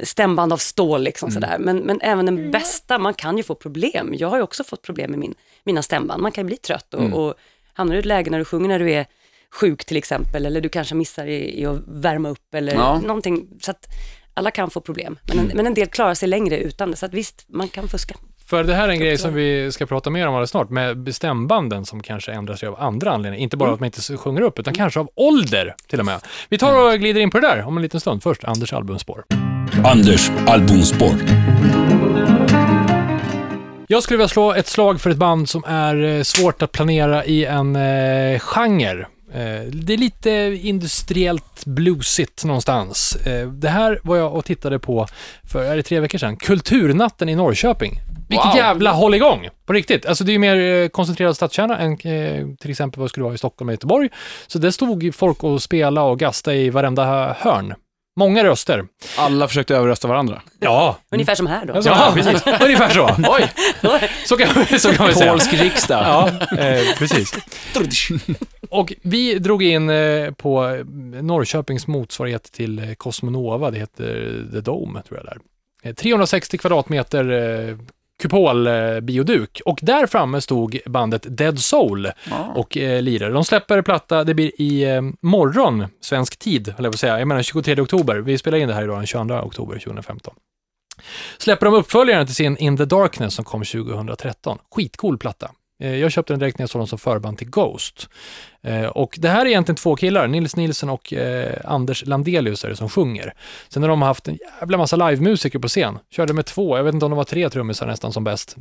[0.02, 1.56] stämband av stål liksom sådär.
[1.58, 4.14] Men, men även den bästa, man kan ju få problem.
[4.18, 6.22] Jag har ju också fått problem med min, mina stämband.
[6.22, 7.34] Man kan ju bli trött och, och
[7.72, 9.06] hamnar i ett läge när du sjunger när du är
[9.54, 13.00] sjuk till exempel, eller du kanske missar i, i att värma upp eller Ja.
[13.00, 13.46] någonting.
[13.62, 13.86] Så att
[14.34, 16.96] alla kan få problem, men en, men en del klarar sig längre utan det.
[16.96, 18.14] Så att visst, man kan fuska.
[18.46, 21.14] För det här är en grej som vi ska prata mer om alldeles snart, med
[21.14, 23.42] stämbanden som kanske ändrar sig av andra anledningar.
[23.42, 26.20] Inte bara att man inte sjunger upp, utan kanske av ålder till och med.
[26.48, 28.22] Vi tar och glider in på det där om en liten stund.
[28.22, 29.24] Först Anders albumspår.
[29.84, 31.14] Anders albumspår.
[33.90, 37.24] Jag skulle vilja slå ett slag för ett band som är eh, svårt att planera
[37.24, 39.06] i en eh, genre.
[39.34, 40.30] Eh, det är lite
[40.62, 43.16] industriellt bluesigt någonstans.
[43.16, 45.06] Eh, det här var jag och tittade på
[45.52, 48.00] för, är det tre veckor sedan, Kulturnatten i Norrköping.
[48.28, 48.56] Vilket Wow.
[48.56, 49.48] jävla hålligång!
[49.66, 50.06] På riktigt.
[50.06, 53.24] Alltså det är ju mer eh, koncentrerad stadskärna än eh, till exempel vad det skulle
[53.24, 54.08] vara i Stockholm och Göteborg.
[54.46, 57.74] Så det stod folk och spela och gasta i varenda hörn.
[58.18, 58.84] Många röster.
[59.16, 60.42] Alla försökte överrösta varandra.
[60.60, 61.80] Ja, Ungefär som här då.
[61.84, 62.42] ja precis.
[62.60, 63.10] Ungefär så.
[63.28, 63.50] Oj!
[64.26, 65.30] Så kan, så kan man säga.
[65.32, 66.02] Polsk riksdag.
[66.06, 67.34] Ja, eh, precis.
[68.70, 70.84] Och vi drog in eh, på
[71.22, 75.38] Norrköpings motsvarighet till eh, Cosmonova, det heter The Dome, tror jag där.
[75.82, 77.76] Eh, 360 kvadratmeter eh,
[78.22, 82.12] kupolbioduk och där framme stod bandet Dead Soul
[82.54, 83.32] och eh, lirade.
[83.32, 87.42] De släpper platta, det blir i eh, morgon, svensk tid, eller vad säga, jag menar
[87.42, 88.16] 23 oktober.
[88.16, 90.34] Vi spelar in det här idag den 22 oktober 2015.
[91.38, 94.58] Släpper de uppföljaren till sin In the Darkness som kom 2013.
[94.70, 95.50] Skitcool platta.
[95.80, 98.08] Eh, Jag köpte den direkt när jag såg dem som förband till Ghost.
[98.62, 102.68] Eh, Och det här är egentligen två killar, Nils Nilsson och eh, Anders Landelius är
[102.68, 103.34] det som sjunger.
[103.68, 105.98] Sen har de haft en jävla massa livemusiker på scen.
[106.10, 108.56] Körde med två, jag vet inte om de var tre trummisar nästan som bäst,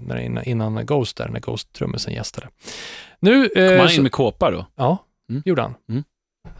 [0.45, 2.47] innan, Ghost där, när Ghost-trummisen gästade.
[3.19, 3.49] Nu...
[3.49, 4.65] Kom han så- in med kåpa då?
[4.75, 4.97] Ja,
[5.29, 5.41] Mm.
[5.45, 5.73] gjorde han.
[5.89, 6.03] Mm.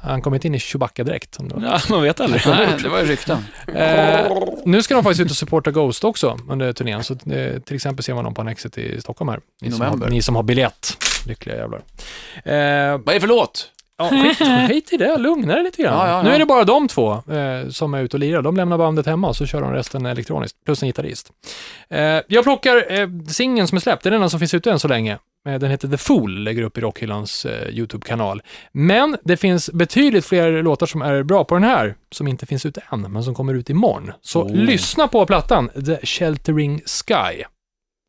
[0.02, 1.36] Han kom inte in i Chewbacca-dräkt.
[1.36, 1.62] Som det var.
[1.63, 2.41] Ja, man vet aldrig.
[2.47, 3.38] Nej, det var ju rykten.
[3.76, 4.32] Eh,
[4.65, 7.04] nu ska de faktiskt ut och supporta Ghost också under turnén.
[7.04, 9.39] Så eh, till exempel ser man dem på Annexet i Stockholm här.
[9.62, 10.97] Ni, I som har, ni som har biljett.
[11.26, 11.80] Lyckliga jävlar.
[12.45, 13.71] Eh, Vad är det för låt?
[13.97, 15.93] ja, skit, skit i det, lugna dig lite grann.
[15.93, 16.23] Ja, ja, ja.
[16.23, 18.41] Nu är det bara de två eh, som är ute och lirar.
[18.41, 21.32] De lämnar bandet hemma och så kör de resten elektroniskt, plus en gitarrist.
[21.89, 24.71] Eh, jag plockar eh, singeln som är släppt, det är den enda som finns ute
[24.71, 25.17] än så länge.
[25.48, 28.42] Eh, Den heter The Fool, lägger upp i Rockhyllans eh, YouTube-kanal.
[28.72, 32.66] Men det finns betydligt fler låtar som är bra på den här, som inte finns
[32.66, 34.12] ute än, men som kommer ut imorgon.
[34.22, 34.56] Så Oh.
[34.56, 37.44] lyssna på plattan, The Sheltering Sky,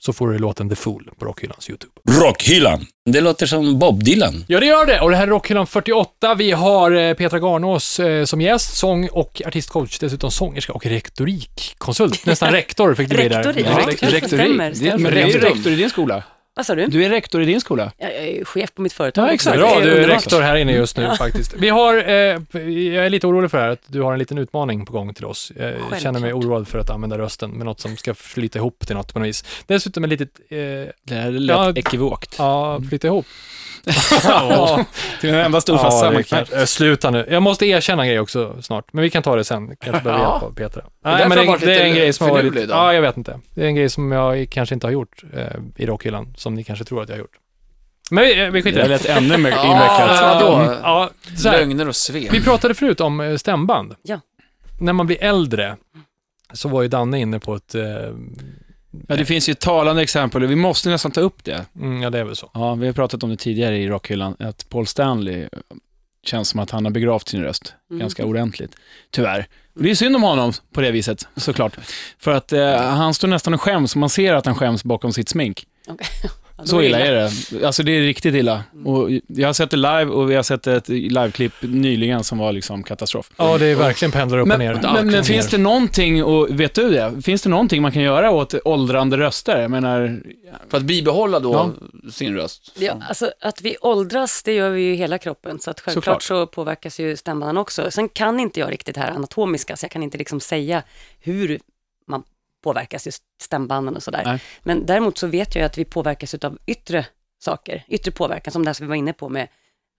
[0.02, 1.92] så får du låten The Fool på Rockhyllans YouTube.
[2.24, 2.86] Rockhyllan.
[3.10, 4.44] Det låter som Bob Dylan.
[4.48, 5.00] Ja, det gör det.
[5.00, 6.34] Och det här är Rockhyllan 48.
[6.34, 12.26] Vi har eh, Petra Garnås eh, som gäst, sång och artistcoach, dessutom sångerska och rektorikkonsult.
[12.26, 13.36] Nästan rektor fick det bli där.
[13.42, 14.26] Rektorik, Ja, rektorik.
[14.26, 14.70] stämmer.
[14.70, 15.40] Det, du är Rektor.
[15.40, 16.22] rektor i din skola.
[16.58, 16.86] Vad sa du?
[16.86, 17.92] Du är rektor i din skola.
[17.98, 19.28] Jag är chef på mitt företag.
[19.28, 19.56] Ja, exakt.
[19.58, 21.54] Bra, du är rektor här inne just nu faktiskt.
[21.58, 22.12] Vi har, eh,
[22.62, 25.14] jag är lite orolig för det här, att du har en liten utmaning på gång
[25.14, 25.52] till oss.
[25.56, 26.00] Jag Självklart.
[26.00, 29.12] känner mig oroad för att använda rösten med något som ska flyta ihop till något
[29.12, 29.44] på något vis.
[29.66, 30.56] Dessutom ett litet, eh,
[31.04, 31.72] Det här lät Ja.
[31.76, 32.34] ekivokt.
[32.38, 33.26] ja, flyta ihop.
[34.24, 34.84] Ja.
[35.20, 37.26] Till en enda stor kanske- eh, Sluta nu.
[37.30, 39.76] Jag måste erkänna en grej också snart, men vi kan ta det sen.
[39.80, 40.30] Kanske behöver Ja.
[40.32, 40.82] hjälp av Petra.
[41.04, 42.68] Nej, men det, det är en grej som har varit...
[42.68, 43.40] Ja, jag vet inte.
[43.54, 45.42] Det är en grej som jag kanske inte har gjort eh,
[45.76, 47.36] i rockhyllan, som ni kanske tror att jag har gjort.
[48.10, 48.94] Men vi, eh, vi skiter Det i det.
[48.94, 50.20] lät ännu mer invecklat.
[50.22, 50.76] vadå?
[50.82, 51.58] Ja, så här.
[51.58, 52.32] Lögner och svek.
[52.32, 53.94] Vi pratade förut om eh, stämband.
[54.02, 54.20] Ja.
[54.80, 55.76] När man blir äldre
[56.52, 57.74] så var ju Danne inne på ett...
[57.74, 57.82] Eh,
[59.08, 61.64] Ja, det finns ju talande exempel och vi måste nästan ta upp det.
[61.76, 62.50] mm, ja, det är väl så.
[62.54, 65.48] Ja, vi har pratat om det tidigare i rockhyllan, att Paul Stanley eh,
[66.24, 68.00] känns som att han har begravt sin röst Mm.
[68.00, 68.76] ganska ordentligt.
[69.10, 69.46] Tyvärr.
[69.74, 71.76] Och det är synd om honom på det viset, såklart.
[72.18, 75.28] För att eh, han står nästan och skäms, man ser att han skäms bakom sitt
[75.28, 75.66] smink.
[75.88, 76.06] Okej.
[76.58, 77.66] då Så illa är det.
[77.66, 78.64] Alltså det är riktigt illa.
[78.84, 82.52] Och jag har sett det live och vi har sett ett liveklipp nyligen som var
[82.52, 83.30] liksom katastrof.
[83.36, 84.80] Ja, det är verkligen pendlar upp och Men, ner.
[84.94, 87.22] men, men finns det någonting, och vet du det?
[87.22, 89.60] Finns det någonting man kan göra åt åldrande röster?
[89.62, 90.20] Jag menar,
[90.68, 92.10] För att bibehålla då Ja.
[92.12, 92.72] sin röst.
[92.78, 96.22] Ja, alltså att vi åldras, det gör vi ju i hela kroppen, så att självklart
[96.22, 97.90] så påverkas ju stämbanden också.
[97.90, 100.82] Sen kan inte jag riktigt det här anatomiska, så jag kan inte liksom säga
[101.20, 101.58] hur
[102.08, 102.22] man
[102.68, 104.22] påverkas just stämbanden och sådär.
[104.24, 104.40] Nej.
[104.62, 107.06] Men däremot så vet jag ju att vi påverkas av yttre
[107.40, 109.48] saker, yttre påverkan, som det här som vi var inne på med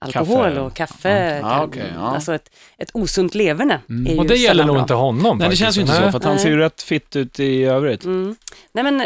[0.05, 0.60] alkohol Kaffe.
[0.60, 1.39] och kaffe.
[1.43, 2.01] Ja, okej, ja.
[2.01, 4.82] Alltså ett, ett osunt leverne är ju Och det gäller nog bra.
[4.82, 5.62] inte honom nej det faktiskt.
[5.62, 6.01] känns ju inte Nej.
[6.03, 6.43] så, för att han Nej.
[6.43, 8.03] ser ju rätt fitt ut i övrigt.
[8.05, 8.36] Mm.
[8.71, 9.01] Nej, men,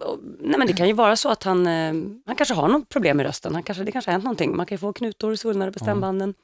[0.00, 1.92] och- nej men det kan ju vara så att han, eh,
[2.26, 3.54] han kanske har något problem med rösten.
[3.54, 4.56] Han kanske, det kanske har hänt någonting.
[4.56, 6.34] Man kan ju få knutor, svullnader på stämbanden.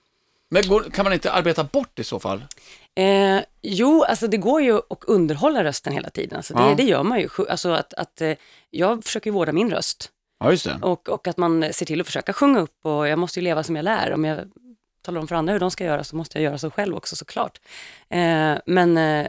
[0.54, 2.44] Men går, kan man inte arbeta bort i så fall?
[2.94, 6.36] Eh, jo, alltså det går ju att underhålla rösten hela tiden.
[6.36, 6.74] Alltså det, Ja.
[6.74, 7.28] det gör man ju.
[7.48, 8.32] Alltså att, att, eh,
[8.70, 10.78] jag försöker ju vårda min röst Ja, just det.
[10.82, 13.62] och, och att man ser till att försöka sjunga upp och jag måste ju leva
[13.62, 14.12] som jag lär.
[14.12, 14.38] Om jag
[15.02, 17.16] talar om för andra hur de ska göra så måste jag göra så själv också
[17.16, 17.60] såklart.
[18.08, 19.26] Eh, men, eh,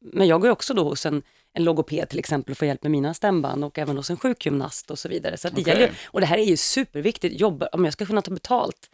[0.00, 2.82] men jag går ju också då hos en, en logoped till exempel och får hjälp
[2.82, 5.36] med mina stämband och även hos en sjukgymnast och så vidare.
[5.36, 5.74] Så det Okej.
[5.74, 8.90] gäller, och det här är ju superviktigt, jobba, om jag ska kunna ta betalt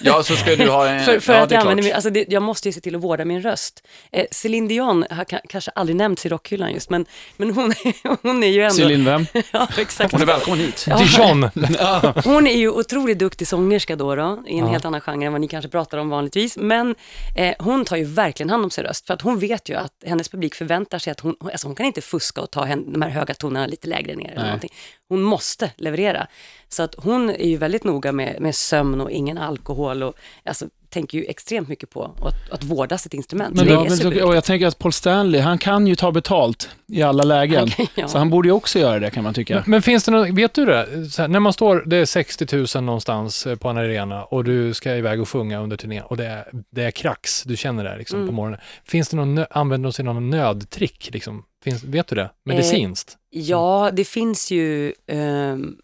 [0.00, 1.04] Ja, så ska du ha en...
[1.04, 2.94] för, för ja, att är jag använder min, alltså det, jag måste ju se till
[2.94, 3.86] att vårda min röst.
[4.12, 7.74] Eh, Céline Dion har ka- kanske aldrig nämnts i rockhyllan just, men, men hon,
[8.22, 8.74] hon är ju ändå...
[8.74, 9.26] Céline vem?
[9.52, 10.12] ja, exakt.
[10.12, 10.86] Hon är välkommen hit.
[10.88, 11.42] Ja, Dijon.
[12.24, 14.66] hon är ju otroligt duktig sångerska då, då i en Ja.
[14.72, 16.56] helt annan genre än vad ni kanske pratar om vanligtvis.
[16.56, 16.94] Men
[17.36, 19.92] eh, hon tar ju verkligen hand om sin röst, för att hon vet ju att
[20.06, 23.10] hennes publik förväntar sig att hon, alltså hon kan inte fuska och ta de här
[23.10, 24.26] höga tonerna lite lägre ner.
[24.26, 24.44] Eller Nej.
[24.44, 24.72] någonting.
[25.08, 26.26] Hon måste leverera.
[26.74, 30.66] Så att hon är ju väldigt noga med, med sömn och ingen alkohol och alltså,
[30.88, 33.56] tänker ju extremt mycket på att, att vårda sitt instrument.
[33.56, 37.02] Men ja, men och jag tänker att Paul Stanley, han kan ju ta betalt i
[37.02, 37.58] alla lägen.
[37.58, 38.08] Han kan- ja.
[38.08, 39.62] Så han borde ju också göra det kan man tycka.
[39.66, 41.06] Men finns det något, vet du det?
[41.10, 44.44] Så här, när man står, det är 60 000 någonstans eh, på en arena och
[44.44, 47.84] du ska iväg och sjunga under turnén och det är, det är krax, du känner
[47.84, 48.28] det liksom Mm.
[48.28, 48.60] på morgonen.
[48.84, 51.44] Finns det någon, använder de sig av någon nödtrick liksom?
[51.64, 52.30] Finns, vet du det?
[52.44, 53.18] Medicinskt?
[53.30, 55.76] Ja, det finns ju ehm,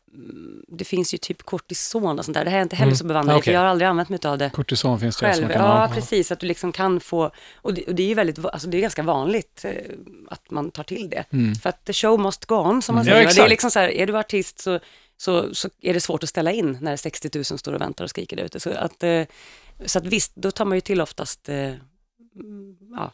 [0.68, 2.44] det finns ju typ kortison och sånt där.
[2.44, 2.96] Det här är inte heller Mm.
[2.96, 3.44] så bevandrad Okej.
[3.44, 5.52] för jag har aldrig använt mig av det Kortison finns det som själv.
[5.52, 5.94] kan Ja, ha.
[5.94, 6.32] precis.
[6.32, 8.80] Att du liksom kan få, och det, och det är ju väldigt, alltså det är
[8.80, 9.72] ganska vanligt eh,
[10.28, 11.24] att man tar till det.
[11.32, 11.54] Mm.
[11.54, 13.12] För att the show must go on, som man Mm.
[13.12, 13.28] Ja, säger.
[13.28, 14.78] och det är liksom så här, är du artist så,
[15.16, 18.10] så, så är det svårt att ställa in när 60 000 står och väntar och
[18.10, 18.60] skriker där ute.
[18.60, 19.22] Så att, eh,
[19.86, 21.78] så att visst, då tar man ju till oftast eh, mm,
[22.96, 23.12] ja,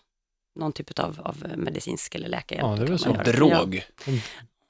[0.57, 2.67] någon typ av, av medicinsk eller läkarhjälp.
[2.69, 3.09] Ja, det är väl så.
[3.09, 3.23] göra.
[3.27, 3.33] Ja.
[3.33, 3.83] Drog.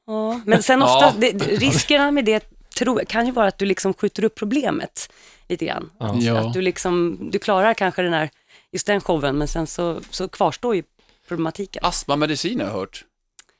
[0.06, 2.44] Ja, men sen ofta, det, det- riskerna med det
[2.78, 5.12] tror, kan ju vara att du liksom skjuter upp problemet
[5.48, 5.90] lite grann.
[5.98, 6.38] Ja.
[6.38, 8.30] Att, att du liksom, du klarar kanske den här,
[8.72, 10.82] just den showen, men sen så, så kvarstår ju
[11.28, 11.84] problematiken.
[11.84, 13.04] Astmamedicin har jag hört.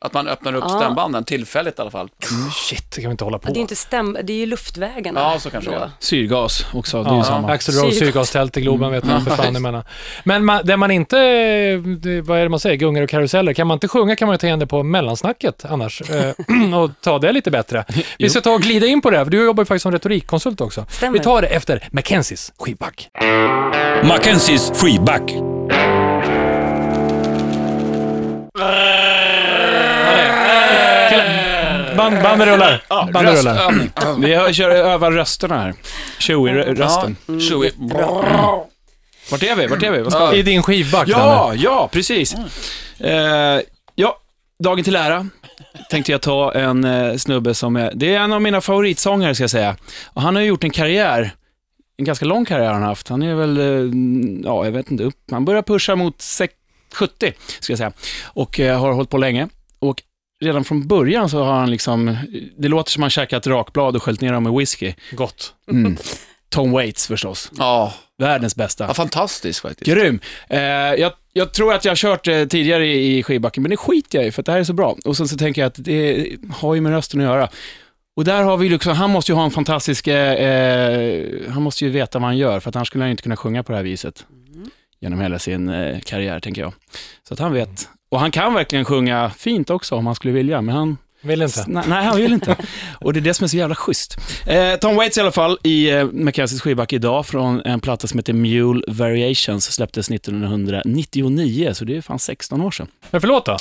[0.07, 0.79] Att man öppnar upp Ja.
[0.79, 2.09] stämbanden, tillfälligt i alla fall.
[2.69, 3.53] Shit, det kan vi inte hålla på.
[3.53, 5.21] Det är inte stäm, det är ju luftvägarna.
[5.21, 5.91] Ja, så kanske det är.
[5.99, 7.49] Syrgas också, det är ju samma.
[7.53, 7.99] Axel Rose, Syrgas.
[7.99, 9.25] syrgastält i Globen vet man Mm.
[9.37, 9.83] för fan emellan.
[10.25, 11.17] Men man, det man inte,
[11.77, 14.35] det, vad är det man säger, gungar och karuseller, kan man inte sjunga kan man
[14.35, 17.85] ju ta igen det på mellansnacket annars eh, och ta det lite bättre.
[18.19, 20.61] Vi ska ta och glida in på det, för du jobbar ju faktiskt som retorikkonsult
[20.61, 20.87] också.
[20.91, 21.19] Stämmer.
[21.19, 23.09] Vi tar det efter Mackenzies skivback.
[24.05, 25.33] Mackenzies freeback.
[31.97, 32.83] Band, bandet rullar.
[33.13, 33.55] Bandet rullar.
[33.55, 33.91] Röstövning.
[34.19, 35.75] Vi har- kör övar rösterna här.
[36.19, 37.17] Chewie-rösten.
[37.27, 37.73] Ja, Chewie.
[39.31, 39.67] Vart är vi?
[39.67, 40.03] Vart är vi?
[40.03, 40.39] Vad ska vi?
[40.39, 42.35] I din skivback, Ja, ja, precis.
[42.99, 43.61] Eh,
[43.95, 44.19] ja,
[44.59, 45.27] dagen till ära
[45.91, 49.43] tänkte jag ta en eh, snubbe som är, det är en av mina favoritsångare ska
[49.43, 49.77] jag säga.
[50.07, 51.31] Och han har ju gjort en karriär,
[51.99, 53.09] en ganska lång karriär har han haft.
[53.09, 53.91] Han är väl, eh,
[54.51, 56.55] ja jag vet inte, upp, han börjar pusha mot sex-
[56.95, 57.93] 70 ska jag säga.
[58.25, 59.49] Och eh, har hållit på länge.
[59.79, 60.03] Och
[60.45, 62.17] redan från början så har han liksom,
[62.59, 64.95] det låter som han käkat rakblad och sköljt ner dem med whisky.
[65.13, 65.55] Gott.
[65.71, 65.97] Mm.
[66.49, 68.85] Tom Waits förstås, Ja, världens bästa.
[68.89, 69.91] ja, fantastiskt faktiskt.
[69.91, 70.21] Grym.
[70.49, 73.77] Eh, jag, jag tror att jag har kört eh, tidigare i, i skivbacken, men det
[73.77, 74.97] skiter jag i för att det här är så bra.
[75.05, 77.49] Och sen så tänker jag att det har ju med rösten att göra.
[78.17, 81.85] Och där har vi liksom, han måste ju ha en fantastisk, eh, eh, han måste
[81.85, 83.73] ju veta vad han gör, för att annars skulle han ju inte kunna sjunga på
[83.73, 84.27] det här viset.
[85.01, 86.73] Genom hela sin eh, karriär, tänker jag.
[87.29, 87.89] Så att han vet.
[88.09, 91.65] Och han kan verkligen sjunga fint också om han skulle vilja, men han, Vill inte.
[91.67, 92.57] Nej, nej, han vill inte.
[93.01, 94.17] Och det är det som är så jävla schysst.
[94.47, 98.19] Eh, Tom Waits i alla fall i eh, Mackenzies skivback idag från en platta som
[98.19, 102.87] heter Mule Variations, släpptes 1999, så det är fan 16 år sedan.
[103.11, 103.57] Men förlåt då?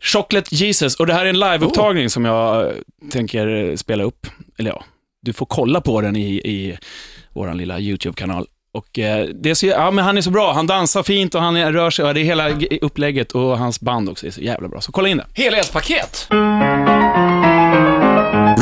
[0.00, 2.72] Chocolate Jesus, och det här är en liveupptagning som jag eh,
[3.10, 4.26] tänker eh, spela upp.
[4.58, 4.84] Eller ja,
[5.22, 6.78] du får kolla på den i, i
[7.32, 8.46] vår lilla YouTube-kanal.
[8.74, 11.40] Och eh, det är så, ja, men han är så bra, han dansar fint och
[11.40, 14.40] han är, rör sig, och det är hela upplägget och hans band också är så
[14.40, 14.80] jävla bra.
[14.80, 15.26] Så kolla in det.
[15.42, 16.28] Helhetspaket.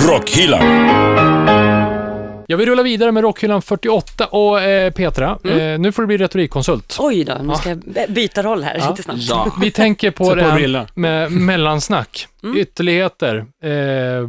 [0.08, 0.62] Rockhyllan.
[2.46, 6.16] Jag vill rulla vidare med Rockhyllan 48 och eh, Petra, eh, nu får du bli
[6.16, 6.96] retorikkonsult.
[7.00, 8.90] Oj då, nu ska jag b- byta roll här Ja.
[8.90, 9.20] lite snabbt.
[9.28, 9.52] Ja.
[9.60, 12.56] Vi tänker på det här med mellansnack, Mm.
[12.58, 13.36] ytterligheter.
[13.64, 14.28] Eh,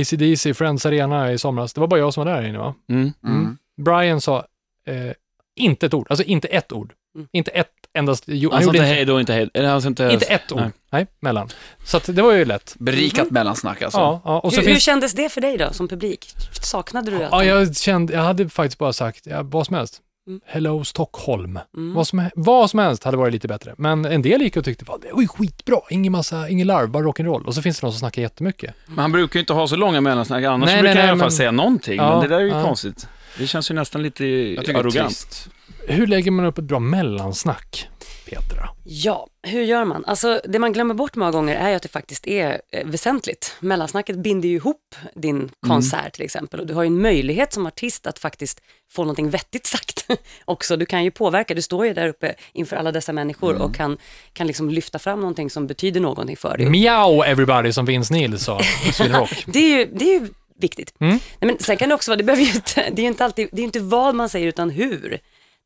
[0.00, 1.72] ACDC, Friends Arena i somras.
[1.72, 2.74] Det var bara jag som var där inne va?
[2.90, 3.12] Mm.
[3.26, 3.56] Mm.
[3.84, 4.44] Brian sa
[4.90, 5.12] eh,
[5.56, 6.92] inte ett ord, alltså inte ett ord.
[7.14, 7.28] Mm.
[7.32, 9.50] Inte ett endast, jo, gjorde inte hej då, inte hej.
[9.54, 10.08] Sa inte...
[10.12, 10.60] inte ett ord.
[10.60, 10.70] Nej.
[10.90, 11.06] Nej.
[11.20, 11.48] mellan.
[11.84, 12.74] Så att det var ju lätt.
[12.78, 13.98] Berikat mellansnack alltså.
[13.98, 14.40] Ja, ja.
[14.40, 16.26] Och så hur, hur finns kändes det för dig då, som publik?
[16.62, 20.00] Saknade du att Ja, jag kände, jag hade faktiskt bara sagt ja, vad som helst.
[20.26, 20.40] Mm.
[20.46, 21.58] Hello Stockholm.
[21.76, 21.94] Mm.
[21.94, 23.74] Vad, som, vad som helst hade varit lite bättre.
[23.78, 26.88] Men en del gick och tyckte, "Fan, det var ju skitbra, ingen massa, ingen larv,
[26.90, 27.44] bara rock'n'roll.
[27.44, 28.74] Och så finns det någon som snackar jättemycket.
[28.86, 31.10] Men han brukar ju inte ha så långa mellansnack, annars Nej, brukar nej, han i
[31.10, 31.96] alla nej, fall men- säga någonting.
[31.96, 32.64] Ja, men det där är ju ja.
[32.64, 33.08] konstigt.
[33.38, 35.48] Det känns ju nästan lite Jag tycker det är arrogant.
[35.86, 37.88] Hur lägger man upp ett bra mellansnack,
[38.30, 38.68] Petra?
[38.84, 40.04] Ja, hur gör man?
[40.04, 43.56] Alltså, det man glömmer bort många gånger är ju att det faktiskt är eh, väsentligt.
[43.60, 47.66] Mellansnacket binder ju ihop din konsert till exempel och du har ju en möjlighet som
[47.66, 50.06] artist att faktiskt få någonting vettigt sagt
[50.44, 50.76] också.
[50.76, 53.98] Du kan ju påverka, du står ju där uppe inför alla dessa människor och kan,
[54.32, 56.70] kan liksom lyfta fram någonting som betyder någonting för dig.
[56.70, 59.44] Miau everybody, som Vince Neil sa i Sweden Rock.
[59.52, 60.28] Det är ju, det är ju
[60.60, 60.94] viktigt.
[61.00, 61.12] Mm.
[61.12, 61.20] Nej,
[61.52, 63.48] men sen kan det också vara, det, behöver ju inte, det är ju inte alltid,
[63.52, 65.18] det är ju inte vad man säger utan hur.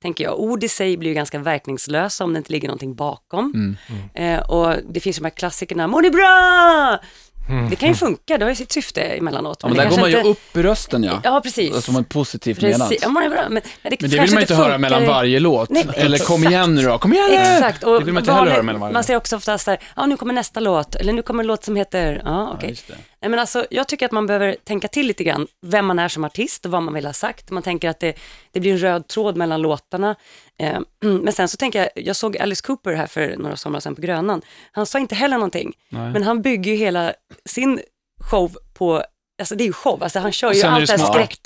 [0.03, 0.41] Tänker jag.
[0.41, 3.77] Ord i sig blir ju ganska verkningslösa om det inte ligger någonting bakom.
[4.15, 6.99] Eh, och det finns de här klassikerna, mår ni bra?
[7.71, 9.59] Det kan ju funka, det har ju sitt syfte emellanåt.
[9.63, 11.21] Ja, men det där går man ju inte- upp i rösten ja.
[11.25, 11.85] Ja, precis.
[11.85, 12.89] Som en positivt menat.
[12.89, 13.03] Precis.
[13.03, 13.43] Ja, ni bra?
[13.49, 13.53] Men,
[13.83, 15.71] men det, Men det vill man inte höra mellan varje låt.
[15.71, 16.51] Nej, Eller kom exakt.
[16.53, 17.37] igen nu då, kom igen nu!
[17.37, 19.79] Exakt, och Det vill man inte heller höra mellan varje Man säger också oftast där,
[19.97, 22.69] ja nu kommer nästa låt, eller nu kommer en låt som heter, ja okej.
[22.71, 22.95] just det.
[23.25, 26.09] Nej men alltså, jag tycker att man behöver tänka till lite grann, vem man är
[26.09, 27.51] som artist och vad man vill ha sagt.
[27.51, 28.19] Man tänker att det,
[28.53, 30.17] det blir en röd tråd mellan låtarna.
[30.59, 33.95] Eh, men sen så tänker jag, jag såg Alice Cooper här för några somrar sedan
[33.95, 34.43] på Grönan.
[34.73, 36.13] Han sa inte heller någonting, Nej.
[36.13, 37.13] men han bygger ju hela
[37.45, 37.81] sin
[38.31, 39.03] show på
[39.39, 41.39] Alltså det är ju show, alltså han kör ju allt det här skräck...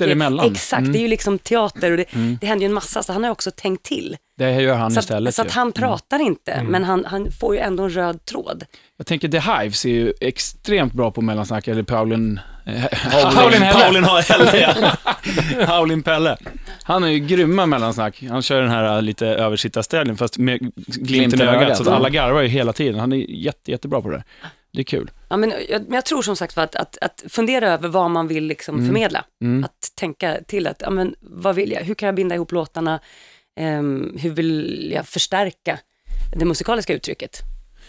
[0.53, 0.93] Exakt, Mm.
[0.93, 2.05] det är ju liksom teater och det,
[2.41, 4.17] det händer ju en massa, så han har ju också tänkt till.
[4.39, 5.53] Det gör han Så istället att, så att ju.
[5.53, 8.65] han pratar inte, men han, han får ju ändå en röd tråd.
[8.97, 12.41] Jag tänker The Hives är ju extremt bra på mellansnack, eller Paulin...
[12.67, 12.85] eh,
[13.35, 13.85] Paulin Helle.
[13.85, 14.97] Paulin Helle, ja.
[15.67, 16.37] Paulin Pelle.
[16.83, 18.25] Han är ju grymma mellansnack.
[18.31, 22.43] Han kör den här lite översittarställningen, fast med glimten i ögat, så att alla garvar
[22.43, 23.01] ju hela tiden.
[23.01, 24.23] Han är jätte, jättebra på det.
[24.73, 25.11] Det är kul.
[25.29, 28.29] Ja, men jag, men jag tror som sagt att, att, att fundera över vad man
[28.29, 29.25] vill liksom förmedla.
[29.65, 31.81] Att tänka till att, ja, men, vad vill jag?
[31.81, 33.01] Hur kan jag binda ihop låtarna?
[33.61, 35.79] Ehm, hur vill jag förstärka
[36.37, 37.39] det musikaliska uttrycket?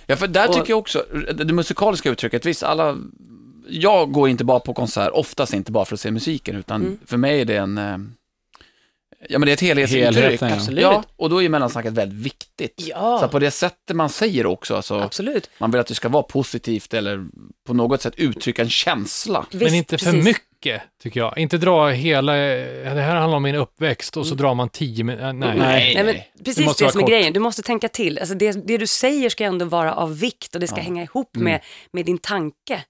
[0.07, 2.97] Ja, för där Och- tycker jag också, det det musikaliska uttrycket, visst alla,
[3.69, 6.99] jag går inte bara på konsert, oftast inte bara för att se musiken, utan Mm.
[7.05, 7.97] för mig är det en, eh,
[9.29, 10.15] ja men det är ett helhetsintryck.
[10.15, 10.55] Helheten, ja.
[10.55, 10.81] Absolut.
[10.81, 12.73] Ja, och då är mellansnacket väldigt viktigt.
[12.87, 13.19] Ja.
[13.21, 15.49] Så på det sättet man säger också, alltså, Absolut.
[15.57, 17.25] man vill att det ska vara positivt eller
[17.67, 19.45] på något sätt uttrycka en känsla.
[19.51, 20.25] Men Visst, inte för precis.
[20.25, 21.37] mycket, tycker jag.
[21.37, 25.33] Inte dra hela, det här handlar om min uppväxt och så drar man tio minuter,
[25.33, 25.57] nej.
[25.57, 25.95] Nej.
[25.95, 27.09] Nej, men precis det, vara som är kort.
[27.09, 27.33] grejen.
[27.33, 28.19] Du måste tänka till.
[28.19, 31.35] Alltså det, det du säger ska ändå vara av vikt och det ska hänga ihop
[31.35, 32.83] med, med din tanke.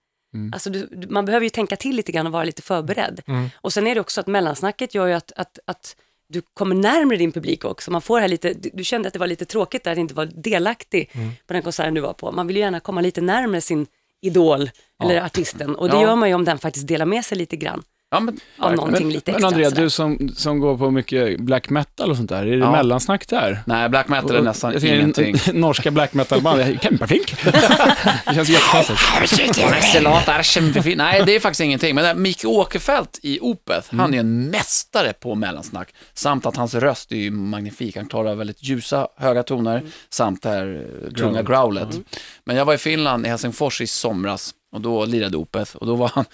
[0.54, 3.22] Alltså du, man behöver ju tänka till lite grann och vara lite förberedd.
[3.54, 5.96] Och sen är det också att mellansnacket gör ju att, att, att
[6.30, 7.92] du kommer närmare din publik också.
[7.92, 10.26] Man får här lite, du, kände att det var lite tråkigt där att inte vara
[10.26, 11.12] delaktig
[11.48, 12.32] på den konserten du var på.
[12.32, 13.88] Man vill ju gärna komma lite närmare sin
[14.22, 14.70] idol
[15.04, 16.02] eller artisten och det Ja.
[16.02, 19.06] gör man ju om den faktiskt delar med sig lite grann Ja, men, av någonting
[19.06, 19.48] Men, lite men extra.
[19.48, 19.82] Andrea, sådär.
[19.82, 22.72] du som, som går på mycket black metal och sånt där, är det Ja.
[22.72, 23.60] mellansnack där?
[23.66, 25.36] nej, black metal är nästan ser ingenting.
[25.54, 27.36] norska black metal-band, Kempafink.
[27.44, 29.00] det känns jättekonstigt.
[30.98, 31.96] Nej, det är faktiskt ingenting.
[31.96, 35.94] Men där Micke Åkerfeldt i Opeth, han är en mästare på mellansnack.
[36.14, 37.98] Samt att hans röst är ju magnifik.
[37.98, 42.00] Han klarar väldigt ljusa, höga toner, samt det här eh, tunga growlet.
[42.44, 45.76] Men jag var i Finland, i Helsingfors i somras, och då lirade Opeth.
[45.76, 46.26] Och då var han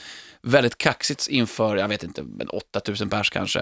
[0.45, 3.60] väldigt kaxigt inför, jag vet inte, men 8000 pers kanske.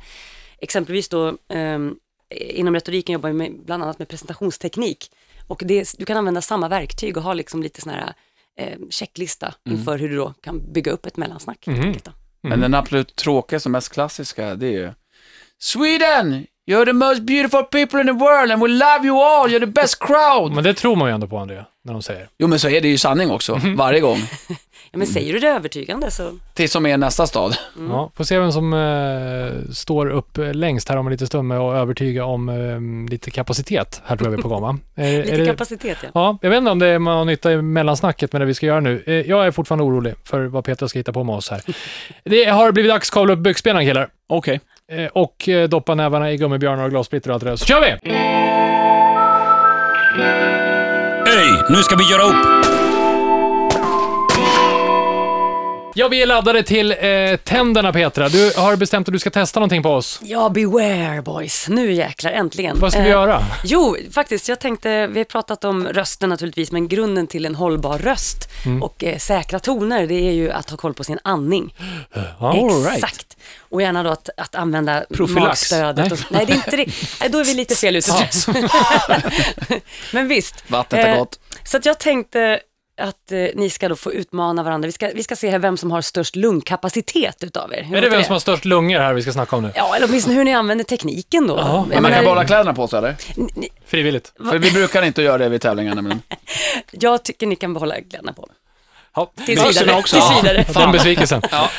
[0.60, 1.96] exempelvis då ehm,
[2.36, 5.12] inom retoriken jobbar vi med, bland annat med presentationsteknik.
[5.48, 8.14] Och det, du kan använda samma verktyg och ha liksom lite sån här
[8.60, 11.68] eh, checklista inför hur du då kan bygga upp ett mellansnack.
[11.68, 12.12] enkelt då.
[12.42, 14.94] Men den absolut tråkigaste och mest klassiska, det är ju
[15.60, 16.46] Sweden!
[16.72, 19.66] You're the most beautiful people in the world and we love you all, you're the
[19.66, 20.52] best crowd!
[20.52, 22.28] Men det tror man ju ändå på, André, när de säger.
[22.40, 24.18] Jo men så är det ju sanning också, varje gång.
[24.94, 27.58] Ja, men säger du det övertygande så, Tills som är nästa stad.
[27.90, 31.48] Ja, får se vem som eh, står upp eh, längst här om en liten stund
[31.48, 34.02] med att övertyga om eh, lite kapacitet.
[34.06, 34.78] Här tror jag vi är på gång, va?
[34.96, 36.10] Är- är lite det- kapacitet ja.
[36.14, 38.54] Ja, jag vet inte om det är man har nytta i mellansnacket med det vi
[38.54, 39.04] ska göra nu.
[39.08, 41.62] Eh, Jag är fortfarande orolig för vad Peter ska hitta på med oss här.
[42.24, 44.10] Det har blivit dags att kavla upp byxbenen killar.
[44.30, 44.54] Okej.
[44.56, 44.62] Eh,
[44.92, 47.56] Eh, och eh, doppa nävarna i gummibjörnar och glassplitter och allt det där.
[47.56, 47.88] Så kör vi!
[51.32, 52.81] Hej, nu ska vi göra upp!
[56.02, 56.98] Ja, vi är laddade till eh,
[57.44, 58.30] tänderna Petra.
[58.30, 60.20] Du har bestämt att du ska testa någonting på oss.
[60.24, 61.68] Ja, beware boys.
[61.70, 62.80] Nu jäklar, äntligen.
[62.80, 63.44] Vad ska vi Eh, göra?
[63.64, 67.98] Jo, faktiskt, jag tänkte, vi har pratat om rösten naturligtvis, men grunden till en hållbar
[67.98, 68.84] röst Mm.
[68.84, 71.74] och eh, säkra toner, det är ju att ha koll på sin andning.
[72.40, 73.38] All Exakt.
[73.60, 75.46] Och gärna då att, att använda Profylax.
[75.48, 75.96] magstödet.
[75.98, 76.12] Nej.
[76.12, 76.86] Och, nej, det är inte det.
[77.22, 78.12] Nej, då är vi lite fel ute.
[80.14, 80.64] men visst.
[80.68, 81.40] Vattnet är Eh, gott.
[81.64, 82.60] Så att jag tänkte
[83.02, 84.86] att eh, ni ska då få utmana varandra.
[84.88, 87.84] Vi ska, vi ska se här vem som har störst lungkapacitet utav er.
[87.84, 89.72] Hur Är det låter vem som har störst lungor här vi ska snacka om nu?
[89.76, 91.58] Ja, eller åtminstone hur ni använder tekniken då.
[91.58, 93.16] Ja, Jag Men man kan behålla kläderna på sig eller?
[93.86, 94.34] Frivilligt.
[94.50, 96.02] För vi brukar inte göra det vid tävlingarna.
[96.02, 96.22] Men...
[96.92, 98.50] Jag tycker ni kan behålla kläderna på.
[99.16, 99.32] Ja.
[99.36, 100.00] Tills Byxorna vidare.
[100.00, 100.16] också.
[100.16, 100.66] Tills vidare.
[100.74, 101.42] Den besvikelsen.
[101.52, 101.70] Ja.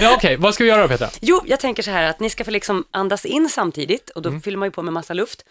[0.00, 1.08] Ja, Okej, vad ska vi göra då Petra?
[1.20, 4.28] Jo, jag tänker så här att ni ska få liksom andas in samtidigt och då
[4.28, 4.42] Mm.
[4.42, 5.44] fyller man ju på med massa luft.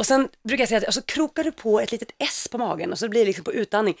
[0.00, 2.58] Och sen brukar jag säga att och så krokar du på ett litet S på
[2.58, 3.94] magen och så blir det liksom på utandning.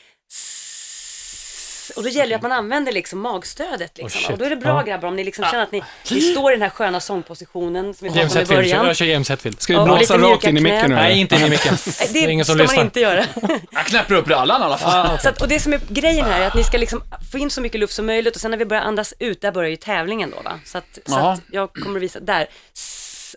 [1.96, 3.98] Och då gäller det att man använder liksom magstödet.
[3.98, 4.20] Liksom.
[4.20, 4.30] shit.
[4.30, 4.82] och då är det bra Ja.
[4.82, 8.08] grabbar om ni liksom känner att ni, ni står i den här sköna sångpositionen som
[8.08, 8.86] vi pratade om i början.
[8.86, 9.60] Jag kör James Hetfield.
[9.60, 10.96] Ska vi blåsa rakt in i micken nu?
[10.96, 11.10] eller?
[11.10, 11.76] inte in i micken.
[12.00, 12.76] Nej, Det är ingen som ska lyssnar.
[12.76, 13.24] man inte göra.
[13.70, 15.18] Jag knäpper upp rallarna i alla fall.
[15.18, 17.50] Så att, och det som är grejen här är att ni ska liksom få in
[17.50, 19.76] så mycket luft som möjligt och sen när vi börjar andas ut, där börjar ju
[19.76, 20.60] tävlingen då va.
[20.64, 22.48] Så att, så att jag kommer att visa, där.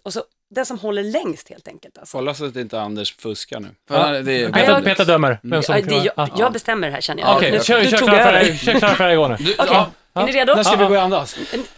[0.03, 0.23] Och så
[0.55, 1.97] den som håller längst helt enkelt.
[1.97, 2.17] Alltså.
[2.17, 3.67] Kolla så att inte Anders fuskar nu.
[3.87, 4.47] För det är...
[4.51, 5.39] Peter, jag- Peter dömer.
[5.43, 6.27] Vem som Ja, det, jag, Ah.
[6.37, 7.35] jag bestämmer det här känner jag.
[7.35, 8.57] Okej, Nu- kör, kör dig.
[8.57, 9.35] Kör klara för dig, gå nu.
[9.39, 9.67] Du, Okej,
[10.13, 10.55] ja, är ni redo?
[10.55, 11.35] När ska vi Ja, börja andas?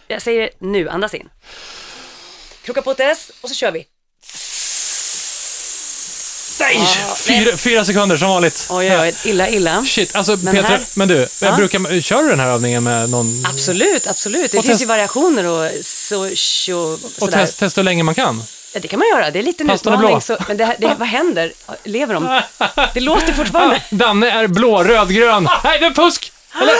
[0.08, 1.28] Jag säger nu, andas in.
[2.64, 3.86] Kroka på ett S och så kör vi.
[6.60, 6.80] Nej!
[7.16, 8.66] Fyra, fyra sekunder som vanligt.
[8.70, 9.84] Oj, oj, oj, illa, illa.
[9.84, 11.56] Shit, alltså Men Peter, här- men du, jag Ja.
[11.56, 13.46] brukar, kör du den här övningen med någon...
[13.46, 14.52] Absolut, absolut.
[14.52, 17.38] Det Och finns test- ju variationer och så, så Och sådär.
[17.38, 18.42] test, testa hur länge man kan.
[18.76, 19.30] Ja, det kan man göra.
[19.30, 19.92] Det är lite en är blå.
[19.92, 20.20] utmaning.
[20.20, 21.52] Så, men det, det, vad händer?
[21.84, 22.40] Lever de?
[22.94, 23.82] Det låter fortfarande.
[23.90, 25.48] Danne är blå, röd, grön.
[25.64, 26.32] Nej, det är fusk!
[26.60, 26.74] Eller?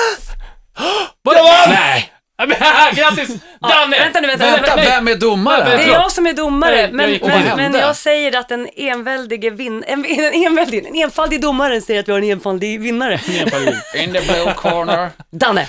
[1.23, 1.51] Vadå?
[1.69, 2.13] Nej!
[2.39, 2.57] Ja, men,
[2.95, 3.29] Grattis!
[3.61, 3.99] Danne!
[3.99, 4.45] Vänta nu, vänta.
[4.45, 4.77] Nej, vänta.
[4.77, 4.95] nej, nej.
[4.95, 5.77] Vem är domare?
[5.77, 9.51] Det är jag som är domare, Nej, men, men, men jag säger att den enväldige
[9.51, 13.21] vin, en, en, enväldig, en enfaldig domaren säger att vi har en enfaldig vinnare.
[13.95, 15.11] In the blue corner.
[15.31, 15.67] Danne!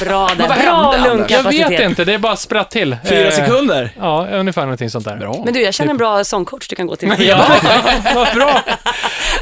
[0.00, 1.00] Bra där, bra Anders?
[1.06, 1.70] Jag lungkapacitet.
[1.70, 2.96] vet inte, det är bara spratt till.
[3.04, 3.90] Fyra Eh, sekunder?
[3.98, 5.16] Ja, ungefär någonting sånt där.
[5.16, 5.42] Bra.
[5.44, 7.14] Men du, jag känner en bra sångcoach du kan gå till.
[7.18, 7.44] Ja,
[8.14, 8.62] vad bra.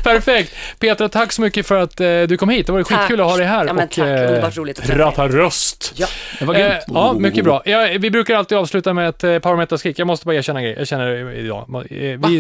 [0.02, 0.54] Perfekt.
[0.78, 2.66] Petra, tack så mycket för att eh, du kom hit.
[2.66, 2.98] Det var Tack.
[3.00, 3.98] skitkul att ha dig här Ja, men och tack.
[3.98, 5.92] eh, Underbart roligt att träffa prata röst.
[5.96, 6.06] Ja.
[6.38, 6.82] Det var Eh, grymt.
[6.86, 7.62] ja, mycket bra.
[7.64, 9.98] Ja, vi brukar alltid avsluta med ett eh, power metal-skrik.
[9.98, 10.74] Jag måste bara erkänna en grej.
[10.78, 11.68] Jag känner det idag.
[11.74, 12.38] Eh, Vi,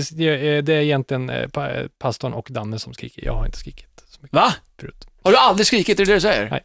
[0.56, 3.24] eh, det är egentligen eh, pa- eh, pastorn och Danne som skriker.
[3.24, 4.54] Jag har inte skrikit så mycket Va?
[4.80, 5.06] förut.
[5.24, 6.00] Har du aldrig skrikit?
[6.00, 6.50] Är det det du säger?
[6.50, 6.62] Nej.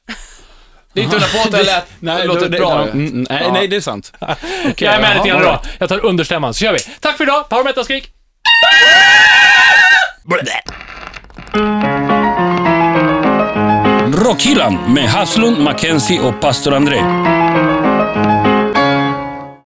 [0.97, 2.81] Det är inte undra på att det lät, Nej, det låter det- bra.
[2.83, 3.53] mm, mm, nej, Ja.
[3.53, 4.13] nej, det är sant.
[4.77, 5.61] jag är med lite grann då.
[5.77, 6.79] Jag tar understämman, så kör vi.
[6.99, 7.49] Tack för idag.
[7.49, 8.11] Power metal-skrik.
[14.13, 16.97] Rockhyllan med Haslund, Mackenzie och pastor André.